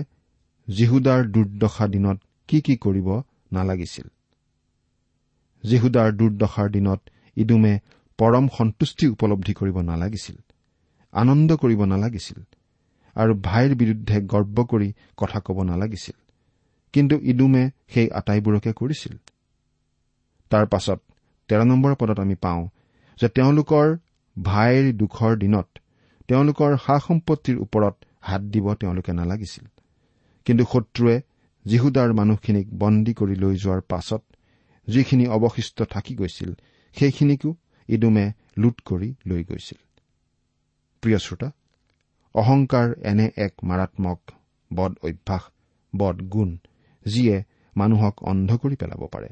জিহুদাৰ 0.68 1.20
দুৰ্দশা 1.24 1.86
দিনত 1.88 2.18
কি 2.48 2.60
কি 2.60 2.74
কৰিব 2.76 3.08
নালাগিছিল। 3.52 4.06
জিহুদাৰ 5.64 6.08
দুৰ্দশাৰ 6.12 6.68
দিনত 6.70 7.00
ইডুমে 7.36 7.74
পৰম 8.18 8.44
সন্তুষ্টি 8.58 9.04
উপলব্ধি 9.08 9.52
কৰিব 9.54 9.76
নালাগিছিল। 9.80 10.36
আনন্দ 11.22 11.50
কৰিব 11.62 11.80
নালাগিছিল 11.92 12.38
আৰু 13.16 13.32
ভাইৰ 13.46 13.70
বিৰুদ্ধে 13.80 14.16
গৰ্ব 14.32 14.56
কৰি 14.70 14.88
কথা 15.16 15.38
ক'ব 15.46 15.58
নালাগিছিল। 15.62 16.16
কিন্তু 16.94 17.14
ইডুমে 17.30 17.64
সেই 17.92 18.08
আটাইবোৰকে 18.18 18.72
কৰিছিল। 18.72 19.14
তাৰ 20.50 20.64
পাছত 20.72 21.00
তেৰ 21.48 21.60
নম্বৰ 21.64 21.92
পদত 22.00 22.18
আমি 22.20 22.36
পাওঁ 22.44 22.62
যে 23.18 23.28
তেওঁলোকৰ 23.28 23.86
ভাইৰ 24.36 24.84
দুখৰ 25.00 25.32
দিনত 25.42 25.68
তেওঁলোকৰ 26.28 26.70
সা 26.84 26.96
সম্পত্তিৰ 26.98 27.56
ওপৰত 27.58 27.94
হাত 28.20 28.42
দিব 28.52 28.66
তেওঁলোকে 28.74 29.12
নালাগিছিল। 29.12 29.64
কিন্তু 30.46 30.64
শত্ৰুৱে 30.72 31.16
যীহুদাৰ 31.64 32.10
মানুহখিনিক 32.12 32.66
বন্দী 32.78 33.12
কৰি 33.20 33.34
লৈ 33.42 33.54
যোৱাৰ 33.56 33.80
পাছত 33.90 34.22
যিখিনি 34.88 35.24
অৱশিষ্ট 35.36 35.78
থাকি 35.94 36.14
গৈছিল 36.14 36.50
সেইখিনিকো 36.96 37.50
ইডুমে 37.88 38.26
লুট 38.58 38.76
কৰি 38.84 39.08
লৈ 39.26 39.42
গৈছিল। 39.44 39.78
প্ৰিয় 41.06 41.18
শ্ৰোতা 41.18 41.48
অহংকাৰ 42.34 42.86
এনে 43.02 43.26
এক 43.36 43.52
মাৰাত্মক 43.62 44.20
বদ 44.70 44.92
অভ্যাস 45.02 45.44
বদ 45.92 46.16
গুণ 46.28 46.50
যিয়ে 47.06 47.36
মানুহক 47.76 48.14
অন্ধ 48.22 48.50
কৰি 48.62 48.76
পেলাব 48.76 49.02
পাৰে। 49.12 49.28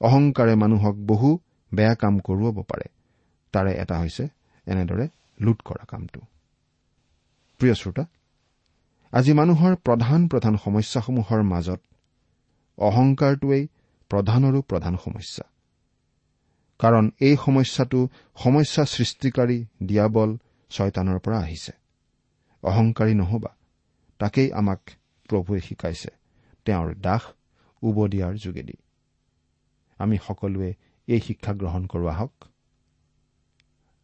অহংকাৰে 0.00 0.54
মানুহক 0.54 0.96
বহু 1.06 1.30
বেয়া 1.72 1.94
কাম 1.94 2.14
কৰোৱাব 2.20 2.56
পাৰে। 2.62 2.86
তাৰে 3.54 3.72
এটা 3.74 3.98
হৈছে 3.98 4.24
এনেদৰে 4.66 5.06
লুট 5.40 5.58
কৰা 5.62 5.84
কামটো। 5.84 6.20
প্ৰিয় 7.60 7.74
শ্ৰোতা 7.74 8.04
আজি 9.12 9.32
মানুহৰ 9.32 9.72
প্ৰধান 9.86 10.20
প্ৰধান 10.28 10.54
সমস্যাসমূহৰ 10.56 11.40
মাজত 11.42 11.80
অহংকাৰটোৱেই 12.78 13.64
প্ৰধানৰো 14.10 14.60
প্ৰধান 14.62 14.94
সমস্যা। 15.04 15.44
কাৰণ 16.80 17.04
এই 17.20 17.36
সমস্যাটো 17.36 18.00
সমস্যা 18.36 18.82
সৃষ্টিকাৰী 18.84 19.58
দিয়াবল 19.82 20.30
ছয়তানৰ 20.74 21.18
পৰা 21.18 21.38
আহিছে। 21.38 21.72
অহংকাৰী 22.62 23.14
নহবা 23.14 23.50
তাকেই 24.20 24.48
আমাক 24.52 24.80
প্ৰভুৱে 25.28 25.60
শিকাইছে 25.60 26.10
তেওঁৰ 26.66 26.88
দাস 26.96 27.22
উবদিয়াৰ 27.82 28.34
যোগেদি। 28.36 28.76
আমি 30.00 30.16
সকলোৱে 30.26 30.70
এই 31.08 31.20
শিক্ষা 31.20 31.52
গ্ৰহণ 31.52 31.82
কৰোঁ 31.86 32.08
আহক। 32.08 32.34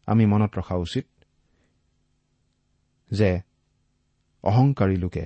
আমি 0.09 0.25
মনত 0.27 0.53
ৰখা 0.59 0.77
উচিত 0.77 1.07
যে 3.11 3.31
অহংকাৰী 4.45 4.97
লোকে 4.97 5.25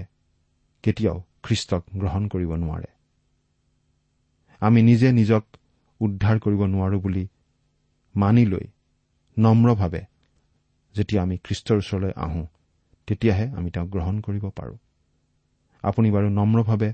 কেতিয়াও 0.85 1.19
খ্ৰীষ্টক 1.43 1.83
গ্ৰহণ 2.01 2.23
কৰিব 2.29 2.51
নোৱাৰে। 2.55 2.91
আমি 4.63 4.81
নিজে 4.83 5.09
নিজক 5.13 5.45
উদ্ধাৰ 6.01 6.37
কৰিব 6.39 6.61
নোৱাৰো 6.65 6.99
বুলি 7.01 7.25
মানি 8.15 8.45
লৈ 8.47 8.67
নম্ৰভাৱে 9.37 10.03
যেতিয়া 10.97 11.23
আমি 11.23 11.37
খ্ৰীষ্টৰ 11.37 11.77
ওচৰলৈ 11.77 12.13
আহোঁ 12.17 12.47
তেতিয়াহে 13.07 13.49
আমি 13.49 13.71
তেওঁক 13.71 13.89
গ্ৰহণ 13.89 14.21
কৰিব 14.21 14.49
পাৰোঁ। 14.49 14.77
আপুনি 15.83 16.11
বাৰু 16.11 16.31
নম্ৰভাৱে 16.31 16.93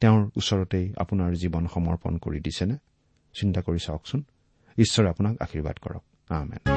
তেওঁৰ 0.00 0.30
ওচৰতেই 0.36 0.92
আপোনাৰ 0.96 1.34
জীৱন 1.34 1.66
সমৰ্পণ 1.66 2.18
কৰি 2.18 2.40
দিছেনে? 2.40 2.76
চিন্তা 3.34 3.60
কৰি 3.60 3.78
চাওকচোন। 3.78 4.24
ঈশ্বৰে 4.78 5.08
আপোনাক 5.08 5.42
আশীৰ্বাদ 5.42 5.78
কৰক। 5.78 6.02
আমেন। 6.28 6.76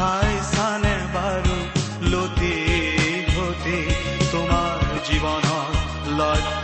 ঠাই 0.00 0.34
বাৰু 1.14 1.56
লতি 2.12 2.52
ঘটি 3.34 3.76
তোমাৰ 4.32 4.88
জীৱনত 5.06 6.16
লয়। 6.18 6.59